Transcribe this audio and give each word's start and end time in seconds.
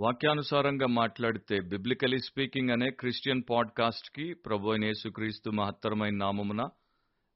వాక్యానుసారంగా 0.00 0.86
మాట్లాడితే 0.86 1.60
biblically 1.60 2.18
speaking 2.18 2.70
అనే 2.70 2.90
క్రిస్టియన్ 2.90 3.42
పాడ్కాస్ట్కి 3.50 4.34
ప్రభు 4.34 4.68
అయిన 4.68 4.84
యేసుక్రీస్తు 4.84 5.50
మహత్తరమైన 5.50 6.14
నామమున 6.14 6.68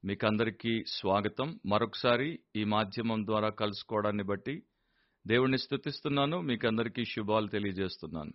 మీకందరికీ 0.04 0.84
స్వాగతం. 0.86 1.60
మరొకసారి 1.67 2.39
ఈ 2.57 2.65
మాధ్యమం 2.65 3.26
ద్వారా 3.26 3.49
కలుసుకోవడాన్ని 3.49 4.23
బట్టి 4.23 4.63
దేవుణ్ణి 5.26 5.58
స్తుతిస్తున్నాను. 5.58 6.41
మీకందరికీ 6.41 7.05
శుభాలు 7.05 7.47
తెలియజేస్తున్నాను. 7.47 8.32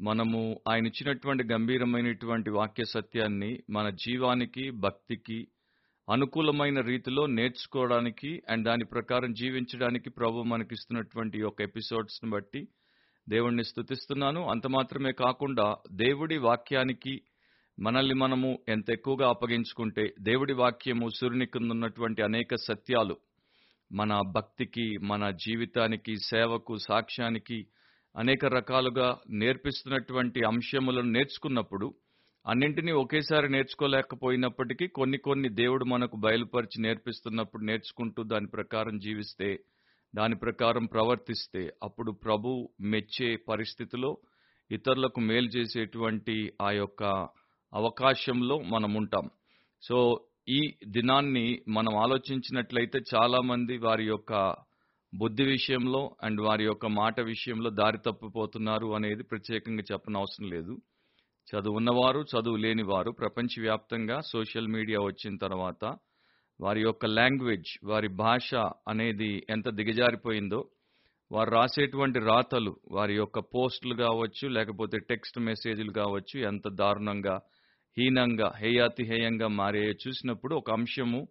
మనము 0.00 0.60
ఆయన 0.68 0.86
ఇచ్చినటువంటి 0.86 1.44
గంభీరమైనటువంటి 1.52 2.50
వాక్య 2.50 2.84
సత్యాన్ని 2.84 3.62
మన 3.70 3.90
జీవానికి 3.90 4.70
భక్తికి 4.70 5.48
అనుకూలమైన 6.12 6.80
రీతిలో 6.80 7.26
నేర్చుకోవడానికి 7.26 8.42
అండ్ 8.48 8.66
దాని 8.66 8.84
ప్రకారం 8.84 9.32
జీవించడానికి 9.32 10.10
ప్రభు 10.10 10.42
మనకిస్తున్నటువంటి 10.42 11.42
ఒక 11.42 11.62
ఎపిసోడ్స్ని 11.62 12.30
బట్టి 12.30 12.68
దేవుణ్ణి 13.28 13.64
స్థుతిస్తున్నాను 13.64 14.40
అంత 14.48 14.66
మాత్రమే 14.66 15.12
కాకుండా 15.12 15.66
దేవుడి 15.92 16.38
వాక్యానికి 16.38 17.14
మనల్ని 17.78 18.14
మనము 18.14 18.58
ఎంత 18.68 18.90
ఎక్కువగా 18.90 19.28
అప్పగించుకుంటే 19.28 20.14
దేవుడి 20.20 20.52
వాక్యము 20.52 21.08
సూర్యుని 21.08 21.46
కింద 21.46 21.70
ఉన్నటువంటి 21.70 22.22
అనేక 22.22 22.54
సత్యాలు 22.66 23.16
మన 23.90 24.20
భక్తికి 24.34 24.86
మన 25.02 25.30
జీవితానికి 25.30 26.14
సేవకు 26.28 26.76
సాక్ష్యానికి 26.86 27.58
అనేక 28.14 28.44
రకాలుగా 28.54 29.08
నేర్పిస్తున్నటువంటి 29.32 30.40
అంశములను 30.44 31.10
నేర్చుకున్నప్పుడు 31.10 31.88
అన్నింటినీ 32.46 32.92
ఒకేసారి 32.92 33.48
నేర్చుకోలేకపోయినప్పటికీ 33.48 34.86
కొన్ని 34.88 35.18
కొన్ని 35.18 35.48
దేవుడు 35.54 35.84
మనకు 35.84 36.16
బయలుపరిచి 36.16 36.82
నేర్పిస్తున్నప్పుడు 36.82 37.64
నేర్చుకుంటూ 37.64 38.22
దాని 38.22 38.46
ప్రకారం 38.46 38.98
జీవిస్తే 38.98 39.48
దాని 40.14 40.36
ప్రకారం 40.36 40.86
ప్రవర్తిస్తే 40.86 41.72
అప్పుడు 41.82 42.12
ప్రభు 42.12 42.50
మెచ్చే 42.80 43.36
పరిస్థితిలో 43.48 44.10
ఇతరులకు 44.70 45.20
మేలు 45.20 45.46
చేసేటువంటి 45.46 46.52
ఆ 46.62 46.70
యొక్క 46.70 47.02
అవకాశంలో 47.72 48.58
మనం 48.58 48.94
ఉంటాం 48.94 49.26
సో 49.82 49.98
ఈ 50.48 50.60
దినాన్ని 50.86 51.62
మనం 51.68 51.96
ఆలోచించినట్లయితే 51.96 52.98
చాలామంది 53.14 53.76
వారి 53.76 54.06
యొక్క 54.06 54.32
బుద్ధి 55.12 55.44
విషయంలో 55.44 56.16
అండ్ 56.22 56.40
వారి 56.40 56.64
యొక్క 56.64 56.86
మాట 56.86 57.20
విషయంలో 57.20 57.70
దారి 57.70 57.98
తప్పిపోతున్నారు 57.98 58.86
అనేది 58.94 59.22
ప్రత్యేకంగా 59.22 59.84
చెప్పనవసరం 59.92 60.50
లేదు. 60.50 60.74
చదువు 61.48 61.76
ఉన్నవారు 61.76 62.20
చదువు 62.22 62.56
లేనివారు 62.56 63.10
ప్రపంచవ్యాప్తంగా 63.10 64.20
సోషల్ 64.20 64.68
మీడియా 64.68 65.00
వచ్చిన 65.00 65.36
తర్వాత 65.36 65.84
వారి 66.60 66.80
యొక్క 66.80 67.06
లాంగ్వేజ్ 67.06 67.70
వారి 67.84 68.08
భాష 68.08 68.54
అనేది 68.88 69.46
ఎంత 69.50 69.68
దిగజారిపోయిందో 69.70 70.68
వారు 71.32 71.50
రాసేటువంటి 71.50 72.18
రాతలు 72.18 72.76
వారి 72.90 73.14
యొక్క 73.14 73.38
పోస్టులు 73.38 73.94
కావచ్చు 73.94 74.48
లేకపోతే 74.48 74.98
టెక్స్ట్ 74.98 75.38
మెసేజ్లు 75.38 75.92
కావచ్చు 75.92 76.40
ఎంత 76.40 76.62
దారుణంగా 76.68 77.40
హీనంగా 77.98 78.52
హేయాతిహేయంగా 78.56 79.48
మారే 79.48 79.90
చూసినప్పుడు 80.06 80.54
ఒక 80.54 80.70
అంశము 80.70 81.28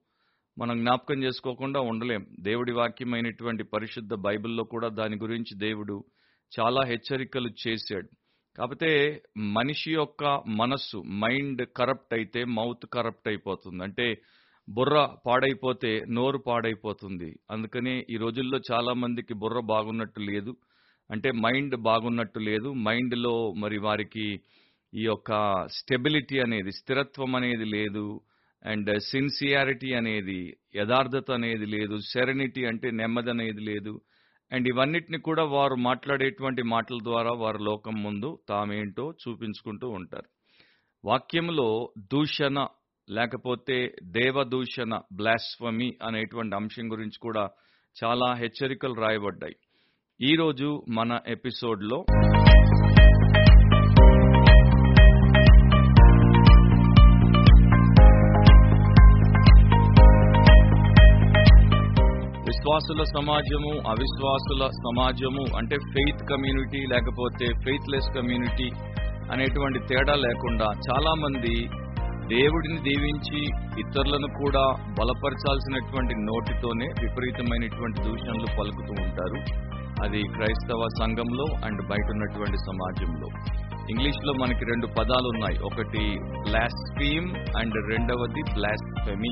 మనం 0.57 0.79
జ్ఞాపకం 0.79 1.23
చేసుకోకుండా 1.23 1.79
ఉండలేం. 1.79 2.25
దేవుడి 2.39 2.71
వాక్యమైనటువంటి 2.71 3.63
పరిశుద్ధ 3.63 4.13
బైబిల్లో 4.13 4.63
కూడా 4.63 4.87
దాని 4.87 5.15
గురించి 5.15 5.57
దేవుడు 5.57 6.03
చాలా 6.59 6.81
హెచ్చరికలు 6.85 7.49
చేశాడు. 7.67 8.07
కాకపోతే 8.57 9.21
మనిషి 9.37 9.93
యొక్క 9.93 10.43
మనస్సు 10.47 10.97
మైండ్ 10.97 11.67
కరప్ట్ 11.77 12.13
అయితే 12.13 12.43
మౌత్ 12.45 12.85
కరప్ట్ 12.93 13.27
అయిపోతుంది. 13.27 13.83
అంటే 13.83 14.21
బుర్ర 14.69 15.09
పాడైపోతే 15.25 16.05
నోరు 16.09 16.37
పాడైపోతుంది. 16.37 17.39
అందుకనే 17.51 18.05
ఈ 18.09 18.17
రోజుల్లో 18.17 18.59
చాలా 18.71 18.93
మందికి 18.93 19.33
బుర్ర 19.33 19.59
బాగున్నట్టు 19.59 20.19
లేదు. 20.19 20.55
అంటే 21.11 21.31
మైండ్ 21.31 21.75
బాగున్నట్టు 21.75 22.39
లేదు. 22.39 22.73
మైండ్లో 22.73 23.53
మరి 23.53 23.77
వారికి 23.77 24.41
ఈ 24.93 25.03
యొక్క 25.03 25.31
స్టెబిలిటీ 25.71 26.39
అనేది 26.39 26.71
స్థిరత్వం 26.71 27.35
అనేది 27.35 27.65
లేదు. 27.65 28.21
అండ్ 28.65 28.99
సిన్సియారిటీ 28.99 29.93
అనేది 29.93 30.57
యథార్థత 30.75 31.31
అనేది 31.31 31.65
లేదు. 31.65 31.97
సెరెనిటీ 31.97 32.65
అంటే 32.65 32.91
నెమ్మది 32.91 33.29
అనేది 33.29 33.61
లేదు. 33.61 34.01
అండ్ 34.51 34.67
ఇవన్నిటిని 34.67 35.19
కూడా 35.19 35.43
వారు 35.43 35.75
మాట్లాడేటువంటి 35.75 36.63
మాటల 36.63 36.97
ద్వారా 37.03 37.31
వారి 37.31 37.57
లోకం 37.63 38.03
ముందు 38.03 38.39
తామేంటో 38.49 39.13
చూపించుకుంటూ 39.21 39.89
ఉంటారు. 39.89 40.27
వాక్యంలో 41.05 41.89
దూషణ 42.13 42.67
లేకపోతే 43.09 43.95
దేవదూషణ 44.03 44.99
బ్లాస్ఫమీ 45.13 45.93
అనేటువంటి 46.03 46.55
అంశం 46.55 46.91
గురించి 46.91 47.19
కూడా 47.21 47.49
చాలా 48.03 48.33
హెచ్చరికలు 48.33 48.93
రాయబడ్డాయి. 48.93 49.55
ఈరోజు 50.21 50.83
మన 50.89 51.19
ఎపిసోడ్లో 51.27 52.05
విశ్వాసుల 62.47 63.03
సమాజము 63.03 63.71
అవిశ్వాసుల 63.89 64.67
సమాజము 64.67 65.57
అంటే 65.57 65.75
ఫెయిత్ 65.75 66.29
కమ్యూనిటీ 66.29 66.77
లేకపోతే 66.77 67.45
ఫెయిత్లెస్ 67.45 68.15
కమ్యూనిటీ 68.15 68.69
అనేటువంటి 69.31 69.79
తేడా 69.79 70.15
లేకుండా 70.15 70.65
చాలా 70.65 71.13
మంది 71.13 71.84
దేవుడిని 72.27 72.77
దీవించి 72.77 73.39
ఇతరులను 73.79 74.27
కూడా 74.27 74.93
బలపరచాల్సినటువంటి 74.99 76.15
నోటితోనే 76.15 76.85
విపరీతమైనటువంటి 76.85 78.01
దూషణలు 78.01 78.59
పలుకుతూ 78.59 79.03
ఉంటారు. 79.03 79.65
అది 80.03 80.21
క్రైస్తవ 80.21 80.87
సంఘంలో 80.99 81.45
అండ్ 81.65 81.81
బయట 81.87 82.11
ఉన్నటువంటి 82.11 82.57
సమాజంలో. 82.57 83.27
ఇంగ్లీష్లో 83.89 84.33
మనకి 84.33 84.65
రెండు 84.65 84.87
పదాలు 84.87 85.27
ఉన్నాయి. 85.33 85.59
ఒకటి 85.59 86.19
బ్లాస్ఫీమ్ 86.19 87.57
అండ్ 87.57 87.89
రెండవది 87.89 88.41
బ్లాస్ఫెమీ. 88.53 89.29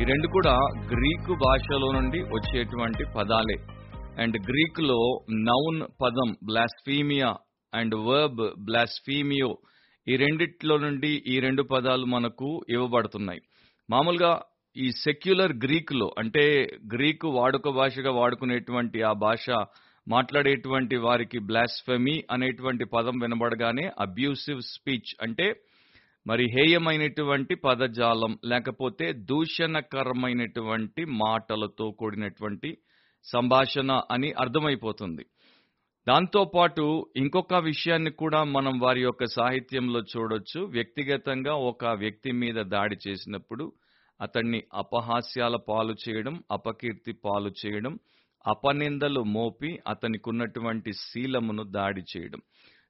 ఈ 0.00 0.04
రెండు 0.04 0.26
కూడా 0.26 0.54
గ్రీకు 0.86 1.34
భాషలో 1.34 1.92
నుండి 1.92 2.20
వచ్చేటువంటి 2.20 3.04
పదాలే. 3.04 3.56
అండ్ 4.22 4.36
గ్రీక్లో 4.36 5.18
నౌన్ 5.30 5.82
పదం 6.02 6.32
బ్లాస్ఫీమియా 6.32 7.34
అండ్ 7.74 7.94
వర్బ్ 7.94 8.64
బ్లాస్ఫీమియో 8.64 9.58
ఈ 10.08 10.16
రెండిట్లో 10.16 10.76
నుండి 10.78 11.22
ఈ 11.26 11.40
రెండు 11.40 11.62
పదాలు 11.62 12.06
మనకు 12.06 12.64
ఇవ్వబడుతున్నాయి. 12.68 13.40
మామూలుగా 13.90 14.42
ఈ 14.76 14.90
సెక్యులర్ 14.90 15.52
గ్రీకులో 15.52 16.14
అంటే 16.18 16.68
గ్రీకు 16.94 17.28
వాడుక 17.28 17.68
భాషగా 17.68 18.10
వాడుకునేటువంటి 18.10 19.02
ఆ 19.02 19.12
భాష 19.12 19.46
మాట్లాడేటువంటి 20.08 20.96
వారికి 20.96 21.38
బ్లాస్ఫెమీ 21.38 22.24
అనేటువంటి 22.30 22.84
పదం 22.84 23.18
వినబడగానే 23.18 23.90
అబ్యూసివ్ 24.00 24.60
స్పీచ్ 24.60 25.12
అంటే 25.22 25.54
మరి 26.26 26.44
హేయమైనటువంటి 26.50 27.54
పదజాలం 27.54 28.38
లేకపోతే 28.44 29.12
దూషణకరమైనటువంటి 29.12 31.04
మాటలతో 31.04 31.90
కూడినటువంటి 31.90 32.78
సంభాషణ 33.24 34.00
అని 34.10 34.32
అర్థమైపోతుంది. 34.32 35.24
దాంతోపాటు 36.08 37.06
ఇంకొక 37.16 37.54
విషయాన్ని 37.54 38.10
కూడా 38.10 38.44
మనం 38.44 38.80
వారి 38.80 39.02
యొక్క 39.02 39.24
సాహిత్యంలో 39.24 40.00
చూడొచ్చు. 40.00 40.60
వ్యక్తిగతంగా 40.60 41.54
ఒక 41.54 41.84
వ్యక్తి 41.84 42.32
మీద 42.32 42.54
దాడి 42.54 42.96
చేసినప్పుడు 43.08 43.72
అతన్ని 44.20 44.62
అపహాస్యాల 44.74 45.56
పాలు 45.56 45.94
చేయడం 46.08 46.42
అపకీర్తి 46.50 47.12
పాలు 47.12 47.52
చేయడం 47.66 47.98
అపనిందలు 48.46 49.22
మోపి 49.22 49.78
అతనికి 49.88 50.28
ఉన్నటువంటి 50.28 50.92
శీలమును 50.92 51.62
దాడి 51.62 52.02
చేయడం. 52.16 52.40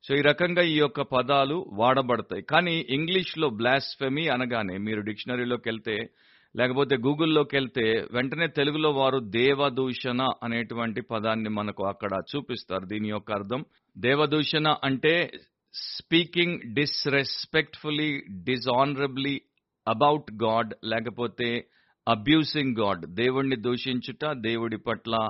సో 0.05 0.15
ఈ 0.15 0.21
రకంగా 0.21 0.63
ఈ 0.63 0.77
యొక్క 0.79 1.01
పదాలు 1.01 1.67
వాడబడతాయి. 1.73 2.43
కానీ 2.43 2.87
ఇంగ్లీష్లో 2.91 3.51
బ్లాస్ఫెమీ 3.51 4.29
అనగానే 4.29 4.79
మీరు 4.79 5.01
డిక్షనరీలోకి 5.01 5.69
వెళ్తే 5.69 6.11
లేకపోతే 6.57 6.97
గూగుల్లోకి 6.97 7.57
వెళ్తే 7.57 8.07
వెంటనే 8.13 8.47
తెలుగులో 8.47 8.91
వారు 8.91 9.19
దేవదూషణ 9.19 10.23
అనేటువంటి 10.43 11.01
పదాన్ని 11.01 11.49
మనకు 11.49 11.85
అక్కడ 11.87 12.11
చూపిస్తారు. 12.37 12.85
దీని 12.85 13.09
యొక్క 13.09 13.33
అర్థం 13.33 13.65
దేవదూషణ 13.99 14.75
అంటే 14.85 15.33
speaking 15.75 16.75
disrespectfully 16.75 18.23
dishonourably 18.31 19.41
about 19.89 20.33
God 20.45 20.75
లేకపోతే 20.85 21.65
అబ్యూసింగ్ 22.09 22.77
గాడ్. 22.77 23.07
దేవుణ్ణి 23.07 23.57
దూషించుట 23.57 24.25
దేవుడి 24.33 24.77
పట్ల 24.77 25.29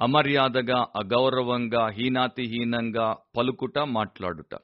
అమర్యాదగా 0.00 0.78
అగౌరవంగా 0.96 1.88
హీనాతిహీనంగా 1.88 3.16
పలుకుట 3.36 3.78
మాట్లాడుట. 3.78 4.54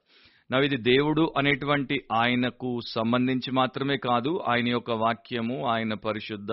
నవ్వు 0.51 0.65
ఇది 0.65 0.77
దేవుడు 0.77 1.33
అనేటువంటి 1.37 1.95
ఆయనకు 2.11 2.79
సంబంధించి 2.87 3.51
మాత్రమే 3.51 3.97
కాదు 3.97 4.43
ఆయన 4.47 4.67
యొక్క 4.67 4.91
వాక్యము 4.91 5.67
ఆయన 5.67 5.93
పరిశుద్ధ 5.93 6.51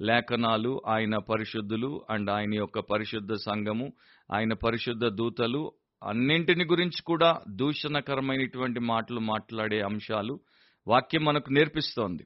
లేఖనాలు 0.00 0.82
ఆయన 0.88 1.16
పరిశుద్ధులు 1.16 2.02
అండ్ 2.10 2.30
ఆయన 2.30 2.54
యొక్క 2.54 2.78
పరిశుద్ధ 2.78 3.32
సంఘము 3.34 3.92
ఆయన 4.32 4.52
పరిశుద్ధ 4.52 5.06
దూతలు 5.06 5.72
అన్నింటిని 6.02 6.64
గురించి 6.64 7.02
కూడా 7.06 7.30
దూషణకరమైనటువంటి 7.48 8.80
మాటలు 8.80 9.20
మాట్లాడే 9.20 9.80
అంశాలు 9.80 10.40
వాక్యం 10.86 11.24
మనకు 11.24 11.52
నేర్పిస్తోంది. 11.52 12.24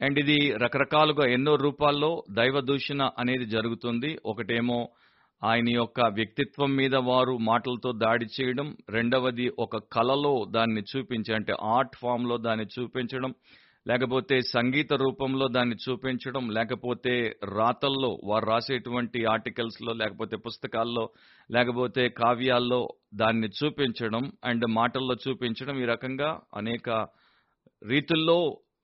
అండ్ 0.00 0.18
ఇది 0.18 0.52
రకరకాలుగా 0.52 1.32
ఎన్నో 1.32 1.54
రూపాల్లో 1.54 2.24
దైవ 2.30 2.60
దూషణ 2.60 3.02
అనేది 3.18 3.46
జరుగుతుంది. 3.46 4.18
ఒకటేమో 4.26 4.88
ఆయన 5.42 5.68
యొక్క 5.70 6.00
వ్యక్తిత్వం 6.14 6.70
మీద 6.76 6.96
వారు 7.08 7.38
మాటలతో 7.48 7.92
దాడి 7.92 8.26
చేయడం 8.36 8.68
రెండవది 8.88 9.46
ఒక 9.58 9.76
కళలో 9.92 10.44
దాన్ని 10.50 10.82
చూపించి 10.82 11.32
అంటే 11.34 11.54
ఆర్ట్ 11.74 11.96
ఫామ్లో 11.96 12.36
దాన్ని 12.38 12.66
చూపించడం 12.74 13.32
లేకపోతే 13.86 14.36
సంగీత 14.50 14.92
రూపంలో 14.94 15.46
దాన్ని 15.48 15.76
చూపించడం 15.76 16.44
లేకపోతే 16.48 17.12
రాతల్లో 17.52 18.18
వారు 18.24 18.44
రాసేటువంటి 18.44 19.24
ఆర్టికల్స్లో 19.26 19.92
లేకపోతే 19.92 20.36
పుస్తకాల్లో 20.36 21.04
లేకపోతే 21.50 22.08
కావ్యాల్లో 22.16 22.80
దాన్ని 23.14 23.48
చూపించడం 23.58 24.32
అండ్ 24.44 24.66
మాటల్లో 24.72 25.16
చూపించడం 25.26 25.76
ఈ 25.78 25.84
రకంగా 25.84 26.30
అనేక 26.54 26.88
రీతుల్లో 27.82 28.38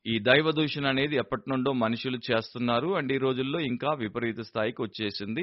ఈ 0.07 0.19
దైవ 0.19 0.51
దూషణ 0.51 0.87
అనేది 0.87 1.17
ఎప్పటి 1.17 1.43
నుండో 1.51 1.73
మనుషులు 1.73 2.19
చేస్తున్నారు. 2.31 2.89
అండ్ 2.95 3.13
ఈ 3.13 3.19
రోజుల్లో 3.19 3.61
ఇంకా 3.61 3.93
విపరీత 3.95 4.41
స్థాయికి 4.41 4.83
వచ్చేసింది. 4.83 5.43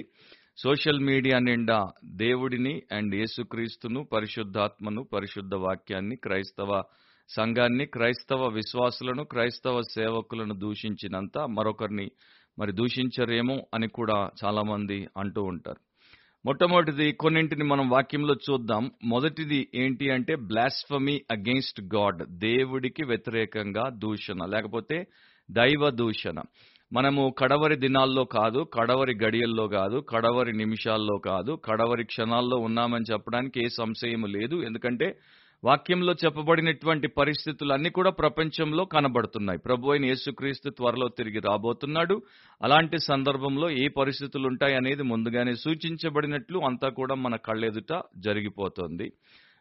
సోషల్ 0.57 0.99
మీడియా 0.99 1.39
నిండా 1.39 1.77
దేవుడిని 2.05 2.81
అండ్ 2.91 3.15
యేసుక్రీస్తును 3.15 4.03
పరిశుద్ధాత్మను 4.03 5.03
పరిశుద్ధ 5.03 5.55
వాక్యాన్ని 5.55 6.15
క్రైస్తవ 6.15 6.81
సంఘాన్ని 7.29 7.85
క్రైస్తవ 7.85 8.47
విశ్వాసులను 8.47 9.23
క్రైస్తవ 9.23 9.81
సేవకులను 9.81 10.53
దూషించినంత 10.53 11.37
మరొకరిని 11.57 12.07
మరి 12.59 12.71
దూషించరేమో 12.71 13.57
అని 13.73 13.87
కూడా 13.87 14.29
చాలామంది 14.45 15.07
అంటూ 15.17 15.41
ఉంటారు. 15.43 15.81
మొట్టమొదటిది 16.45 17.11
కొన్నింటిని 17.11 17.63
మనం 17.63 17.89
వాక్యంలో 17.89 18.33
చూద్దాం. 18.33 18.91
మొదటిది 19.03 19.67
ఏంటి 19.75 20.09
అంటే 20.09 20.35
బ్లాస్ఫమీ 20.35 21.21
అగెయిన్స్ట్ 21.31 21.81
గాడ్ 21.95 22.23
దేవుడికి 22.29 23.03
వ్యతిరేకంగా 23.03 23.89
దూషణ 23.89 24.45
లేకపోతే 24.45 25.07
దైవ 25.51 25.89
దూషణ. 25.89 26.41
మనము 26.93 27.35
కడవరి 27.37 27.75
దినాల్లో 27.75 28.23
కాదు 28.23 28.59
కడవరి 28.73 29.15
గడియల్లో 29.25 29.67
కాదు 29.67 29.97
కడవరి 30.09 30.53
నిమిషాల్లో 30.53 31.17
కాదు 31.17 31.51
కడవరి 31.65 32.03
క్షణాల్లో 32.03 32.57
ఉన్నామని 32.57 33.05
చెప్పడానికి 33.11 33.63
ఏ 33.63 33.67
సంశయం 33.67 34.21
లేదు. 34.21 34.55
ఎందుకంటే 34.55 35.15
వాక్యంలో 35.63 36.13
చెప్పబడినటువంటి 36.13 37.07
పరిస్థితులన్నీ 37.07 37.89
కూడా 37.89 38.09
ప్రపంచంలో 38.09 38.85
కనబడుతున్నాయి. 38.85 39.59
ప్రభు 39.59 39.91
అయిన 39.91 40.05
యేసుక్రీస్తు 40.05 40.69
త్వరలో 40.69 41.07
తిరిగి 41.07 41.39
రాబోతున్నాడు. 41.39 42.21
అలాంటి 42.63 42.99
సందర్భంలో 42.99 43.69
ఏ 43.69 43.87
పరిస్థితులు 43.87 44.47
ఉంటాయి 44.47 44.75
అనేది 44.75 45.03
ముందుగానే 45.03 45.55
సూచించబడినట్లు 45.55 46.59
అంతా 46.59 46.89
కూడా 46.89 47.15
మన 47.15 47.35
కళ్ళెదుట 47.35 48.01
జరిగిపోతుంది. 48.17 49.07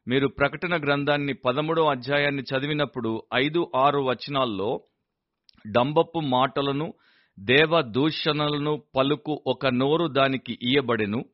మీరు 0.08 0.28
ప్రకటన 0.28 0.76
గ్రంథాన్ని 0.76 1.32
పదమూడో 1.32 1.86
అధ్యాయాన్ని 1.86 2.42
చదివినప్పుడు 2.42 3.22
ఐదు 3.34 3.72
ఆరు 3.76 3.98
వచనాల్లో 3.98 4.80
డంబప్పు 5.66 6.18
మాటలను 6.18 6.94
దేవ 7.40 7.80
దూషణలను 7.80 8.82
పలుకు 8.96 9.42
ఒక 9.46 9.66
నోరు 9.66 10.06
దానికి 10.08 10.58
ఇయ్యబడెను. 10.62 11.24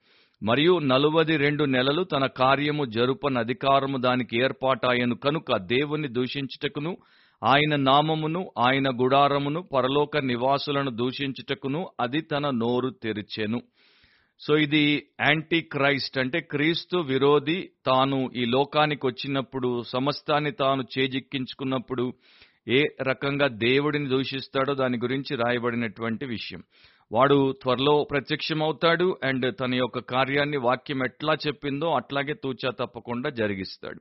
మరియు 0.45 0.79
నలువది 0.79 1.37
రెండు 1.37 1.65
నెలలు 1.65 2.03
తన 2.05 2.27
కార్యము 2.27 2.85
జరుపన 2.85 3.39
అధికారము 3.39 3.99
దానికి 3.99 4.41
ఏర్పాటాయను 4.41 5.15
కనుక 5.15 5.57
దేవుని 5.57 6.09
దూషించుటకును 6.09 6.99
ఆయన 7.45 7.77
నామమును 7.77 8.51
ఆయన 8.59 8.89
గుడారమును 8.89 9.63
పరలోక 9.63 10.17
నివాసులను 10.17 10.91
దూషించుటకును 10.91 11.89
అది 12.01 12.21
తన 12.21 12.51
నోరు 12.51 12.91
తెరిచెను. 13.03 13.63
సో 14.41 14.57
ఇది 14.57 15.07
యాంటీ 15.21 15.61
క్రైస్ట్ 15.61 16.19
అంటే 16.19 16.41
క్రీస్తు 16.41 16.97
విరోధి 16.97 17.69
తాను 17.87 18.31
ఈ 18.37 18.45
లోకానికి 18.45 19.07
వచ్చినప్పుడు 19.07 19.83
సమస్తాన్ని 19.83 20.53
తాను 20.53 20.85
చేజిక్కించుకున్నప్పుడు 20.99 22.13
ఏ 22.69 22.83
రకంగా 23.03 23.49
దేవుడిని 23.49 24.09
దూషిస్తాడో 24.09 24.75
దాని 24.75 24.99
గురించి 24.99 25.37
రాయబడినటువంటి 25.37 26.27
విషయం. 26.27 26.63
వాడు 27.13 27.53
త్వరలో 27.63 28.05
ప్రత్యక్షమవుతాడు 28.11 29.19
అండ్ 29.25 29.59
తన 29.61 29.75
యొక్క 29.75 29.99
కార్యాన్ని 29.99 30.57
వాక్యం 30.57 31.05
ఎట్లా 31.05 31.35
చెప్పిందో 31.47 31.95
అట్లాగే 31.95 32.35
తూచా 32.35 32.71
తప్పకుండా 32.71 33.31
జరిగిస్తాడు. 33.31 34.01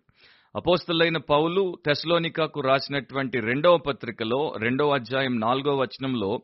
అపోస్తలైన 0.55 1.17
పౌలు 1.17 1.77
తెస్లోనికాకు 1.85 2.61
రాసినటువంటి 2.61 3.39
రెండవ 3.39 3.77
పత్రికలో 3.77 4.55
రెండవ 4.57 4.89
అధ్యాయం 4.89 5.39
నాలుగవ 5.39 5.75
వచనంలో 5.75 6.41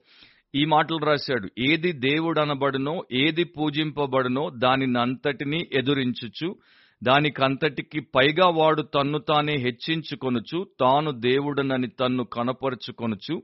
ఈ 0.56 0.66
మాటలు 0.66 0.98
రాశాడు. 0.98 1.50
ఏది 1.72 1.92
దేవుడు 1.92 2.40
అనబడునో 2.40 3.04
ఏది 3.12 3.44
పూజింపబడునో 3.44 4.50
దానిని 4.50 5.00
అంతటినీ 5.00 5.68
ఎదురించుచు 5.74 6.56
దానికంతటికి 7.04 8.00
పైగా 8.00 8.48
వాడు 8.48 8.82
తన్ను 8.82 9.20
తానే 9.20 9.56
హెచ్చించుకొనుచు 9.56 10.68
తాను 10.80 11.12
దేవుడనని 11.12 11.88
తన్ను 11.88 12.24
కనపరుచుకొనుచు 12.24 13.42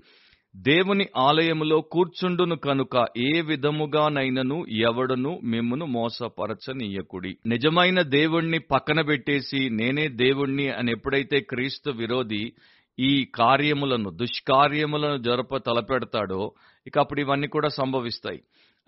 దేవుని 0.56 1.06
ఆలయములో 1.18 1.82
కూర్చుండును 1.82 2.56
కనుక 2.56 3.06
ఏ 3.18 3.42
విధముగానైనను 3.42 4.66
ఎవడును 4.68 5.40
మిమ్మును 5.44 5.86
మోసపరచనీయకుడి. 5.86 7.38
నిజమైన 7.48 8.02
దేవుణ్ణి 8.02 8.60
పక్కన 8.60 9.02
పెట్టేసి 9.02 9.70
నేనే 9.70 10.08
దేవుణ్ణి 10.08 10.70
అని 10.70 10.92
ఎప్పుడైతే 10.92 11.40
క్రీస్తు 11.40 11.92
విరోధి 11.92 12.54
ఈ 13.00 13.26
కార్యములను 13.36 14.10
దుష్కార్యములను 14.10 15.18
జరప 15.18 15.58
తలపెడతాడో 15.58 16.52
ఇక 16.88 17.00
అప్పుడు 17.00 17.22
ఇవన్నీ 17.22 17.48
కూడా 17.48 17.68
సంభవిస్తాయి. 17.68 18.40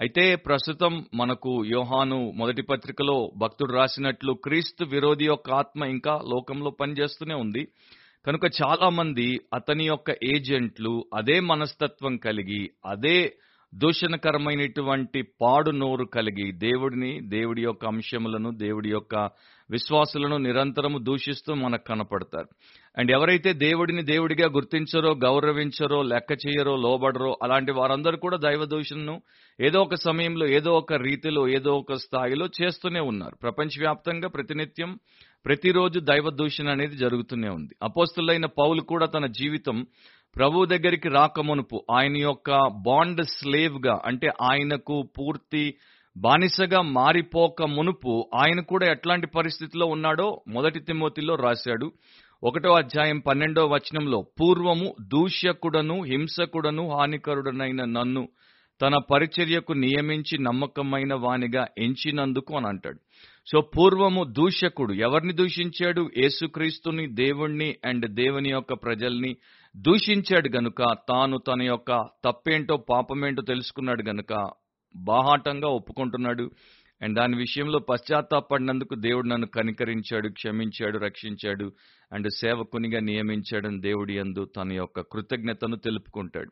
అయితే 0.02 0.36
ప్రస్తుతం 0.36 1.06
మనకు 1.16 1.66
యోహాను 1.66 2.32
మొదటి 2.36 2.62
పత్రికలో 2.62 3.32
భక్తుడు 3.38 3.74
రాసినట్లు 3.74 4.34
క్రీస్తు 4.34 4.86
విరోధి 4.86 5.26
యొక్క 5.26 5.52
ఆత్మ 5.52 5.84
ఇంకా 5.84 6.20
లోకంలో 6.28 6.70
పనిచేస్తూనే 6.70 7.36
ఉంది. 7.36 7.68
కనుక 8.28 8.46
చాలా 8.46 8.90
మంది 8.90 9.40
అతని 9.54 9.88
యొక్క 9.88 10.12
ఏజెంట్లు 10.24 11.06
అదే 11.16 11.40
మనస్తత్వం 11.40 12.18
కలిగి 12.18 12.70
అదే 12.86 13.34
దూషణకరమైనటువంటి 13.76 15.22
పాడు 15.42 15.72
నోరు 15.72 16.06
కలిగి 16.06 16.52
దేవుడిని 16.52 17.22
దేవుడి 17.22 17.62
యొక్క 17.62 17.86
అంశములను 17.86 18.52
దేవుడి 18.52 18.90
యొక్క 18.90 19.30
విశ్వాసులను 19.72 20.38
నిరంతరము 20.38 20.98
దూషిస్తూ 20.98 21.54
మనకు 21.54 21.84
కనపడతారు. 21.84 22.48
అండ్ 22.98 23.12
ఎవరైతే 23.12 23.54
దేవుడిని 23.54 24.02
దేవుడిగా 24.02 24.50
గుర్తించరో 24.50 25.14
గౌరవించరో 25.14 26.02
లెక్క 26.02 26.32
చేయరో 26.32 26.76
లోబడరో 26.76 27.38
అలాంటి 27.44 27.72
వారందరూ 27.72 28.18
కూడా 28.18 28.38
దైవ 28.38 28.66
దూషణను 28.66 29.22
ఏదో 29.62 29.80
ఒక 29.82 29.96
సమయంలో 29.96 30.48
ఏదో 30.48 30.72
ఒక 30.72 30.94
రీతిలో 30.94 31.48
ఏదో 31.48 31.74
ఒక 31.74 31.94
స్థాయిలో 31.94 32.48
చేస్తూనే 32.62 33.00
ఉన్నారు. 33.00 33.36
ప్రపంచవ్యాప్తంగా 33.44 34.28
ప్రతినిత్యం 34.28 35.00
ప్రతిరోజు 35.46 36.00
దైవదూషణ 36.00 36.70
అనేది 36.70 36.98
జరుగుతూనే 36.98 37.50
ఉంది. 37.50 37.76
అపోస్తులైన 37.84 38.46
పౌలు 38.46 38.82
కూడా 38.82 39.06
తన 39.06 39.26
జీవితం 39.26 39.86
ప్రభు 40.36 40.66
దగ్గరికి 40.66 41.10
రాకమునుపు 41.10 41.86
ఆయన 41.92 42.18
యొక్క 42.18 42.68
బాండ్ 42.68 43.22
స్లేవ్గా 43.24 44.02
అంటే 44.06 44.28
ఆయనకు 44.42 45.10
పూర్తి 45.20 45.74
బానిసగా 46.18 46.82
మారిపోక 46.82 47.64
మునుపు 47.64 48.30
ఆయన 48.36 48.60
కూడా 48.60 48.92
ఎట్లాంటి 48.92 49.28
పరిస్థితిలో 49.28 49.86
ఉన్నాడో 49.86 50.42
మొదటి 50.48 50.80
తిమ్మోతిలో 50.80 51.36
రాశాడు. 51.36 51.92
ఒకటో 52.44 52.74
అధ్యాయం 52.74 53.20
పన్నెండో 53.20 53.66
వచనంలో 53.66 54.22
పూర్వము 54.22 54.96
దూష్యకుడను 55.02 56.04
హింసకుడను 56.04 56.90
హానికరుడనైన 56.90 57.86
నన్ను 57.86 58.30
తన 58.82 58.98
పరిచర్యకు 59.12 59.74
నియమించి 59.74 60.38
నమ్మకమైన 60.38 61.14
వానిగా 61.14 61.68
ఎంచినందుకు 61.78 62.58
అని 62.58 62.68
అంటాడు. 62.68 63.00
సో 63.52 63.62
పూర్వము 63.62 64.24
దూషకుడు 64.24 64.94
ఎవరిని 64.94 65.34
దూషించాడు? 65.34 66.10
యేసుక్రీస్తుని 66.18 67.08
దేవుణ్ణి 67.08 67.76
అండ్ 67.86 68.06
దేవుని 68.16 68.50
యొక్క 68.50 68.74
ప్రజల్ని 68.74 69.38
దూషించాడు 69.78 70.50
గనుక 70.58 70.82
తాను 71.10 71.38
తన 71.38 71.62
యొక్క 71.62 71.92
తప్పేంటో 72.26 72.78
పాపమేంటో 72.78 73.42
తెలుసుకున్నాడు 73.42 74.04
గనుక 74.10 74.34
బాహాటంగా 74.96 75.68
ఒప్పుకుంటున్నాడు. 75.68 76.52
అండ్ 77.02 77.16
దాని 77.20 77.38
విషయంలో 77.38 77.80
పశ్చాత్తాపడినందుకు 77.80 78.96
దేవుడు 78.96 79.28
నన్ను 79.28 79.48
కనికరించాడు 79.48 80.30
క్షమించాడు 80.30 80.98
రక్షించాడు 80.98 81.72
అండ్ 82.14 82.28
సేవకునిగా 82.38 83.00
నియమించాడని 83.00 83.82
దేవుడి 83.82 84.14
యందు 84.18 84.46
తన 84.46 84.74
యొక్క 84.74 85.00
కృతజ్ఞతను 85.02 85.76
తెలుపుకుంటాడు. 85.76 86.52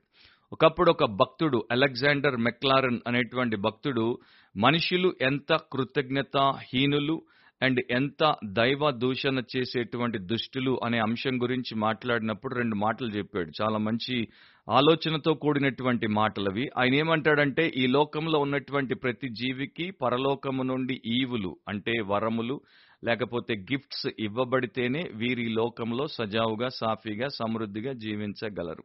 ఒకప్పుడు 0.56 0.92
ఒక 0.92 1.06
భక్తుడు 1.06 1.68
అలెగ్జాండర్ 1.72 2.38
మెక్లారన్ 2.38 3.00
అనేటువంటి 3.08 3.56
భక్తుడు 3.56 4.20
మనుషులు 4.58 5.14
ఎంత 5.22 5.58
కృతజ్ఞత 5.72 6.38
హీనులు 6.38 7.22
అండ్ 7.64 7.82
ఎంత 7.92 8.36
దైవ 8.46 8.92
దూషణ 8.92 9.44
చేసేటువంటి 9.58 10.18
దుష్టులు 10.18 10.80
అనే 10.86 11.00
అంశం 11.00 11.42
గురించి 11.42 11.76
మాట్లాడినప్పుడు 11.76 12.56
రెండు 12.56 12.76
మాటలు 12.76 13.08
చెప్పాడు. 13.08 13.52
చాలా 13.62 13.78
మంచి 13.78 14.28
ఆలోచనతో 14.70 15.34
కూడినటువంటి 15.34 16.08
మాటలవి. 16.08 16.70
ఆయన 16.78 16.96
ఏమంటాడంటే 16.96 17.74
ఈ 17.78 17.88
లోకంలో 17.88 18.40
ఉన్నటువంటి 18.40 18.96
ప్రతి 18.96 19.30
జీవికి 19.30 19.92
పరలోకము 19.92 20.64
నుండి 20.64 21.02
ఈవులు 21.06 21.58
అంటే 21.68 22.02
వరములు 22.06 22.62
లేకపోతే 23.04 23.56
గిఫ్ట్స్ 23.56 24.08
ఇవ్వబడితేనే 24.20 25.10
వీరి 25.16 25.50
లోకంలో 25.50 26.08
సజావుగా 26.08 26.70
సాఫీగా 26.70 27.28
సమృద్ధిగా 27.28 27.94
జీవించగలరు. 27.94 28.84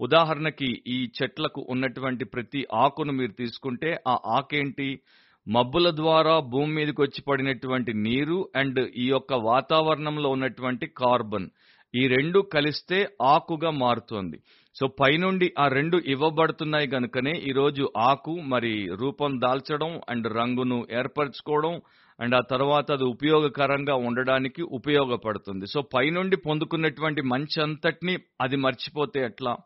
ఉదాహరణకి 0.00 0.82
ఈ 0.86 1.10
చెట్లకు 1.16 1.66
ఉన్నటువంటి 1.70 2.24
ప్రతి 2.24 2.66
ఆకును 2.74 3.12
మీరు 3.12 3.32
తీసుకుంటే 3.32 3.96
ఆ 4.08 4.18
ఆకేంటి? 4.26 5.00
మబ్బుల 5.48 5.90
ద్వారా 5.96 6.40
భూమి 6.40 6.74
మీదకి 6.74 7.02
వచ్చి 7.02 7.22
పడినటువంటి 7.28 7.92
నీరు 7.94 8.48
అండ్ 8.56 8.80
ఈ 8.96 9.08
యొక్క 9.08 9.32
వాతావరణంలో 9.32 10.28
ఉన్నటువంటి 10.28 10.86
కార్బన్. 10.86 11.48
ఈ 11.94 12.06
రెండు 12.06 12.38
కలిస్తే 12.38 13.08
ఆకుగా 13.22 13.70
మారుతోంది. 13.70 14.38
సో 14.76 14.86
పైనుండి 14.86 15.52
ఆ 15.58 15.68
రెండు 15.68 15.98
ఇవ్వబడుతున్నాయి 16.06 16.88
గనుకనే 16.88 17.30
ఈరోజు 17.30 17.90
ఆకు 17.98 18.30
మరి 18.30 18.88
రూపం 19.00 19.40
దాల్చడం 19.40 20.00
అండ్ 20.08 20.26
రంగును 20.26 20.86
ఏర్పరచుకోవడం 20.92 21.80
అండ్ 22.20 22.34
ఆ 22.34 22.40
తర్వాత 22.40 22.92
అది 22.92 23.04
ఉపయోగకరంగా 23.04 23.94
ఉండడానికి 23.94 24.62
ఉపయోగపడుతుంది. 24.62 25.66
సో 25.66 25.82
పైనుండి 25.94 26.36
పొందుకున్నటువంటి 26.36 27.22
మంచి 27.22 27.62
అంతటిని 27.62 28.18
అది 28.40 28.56
మర్చిపోతే 28.56 29.20
ఎట్లా? 29.20 29.56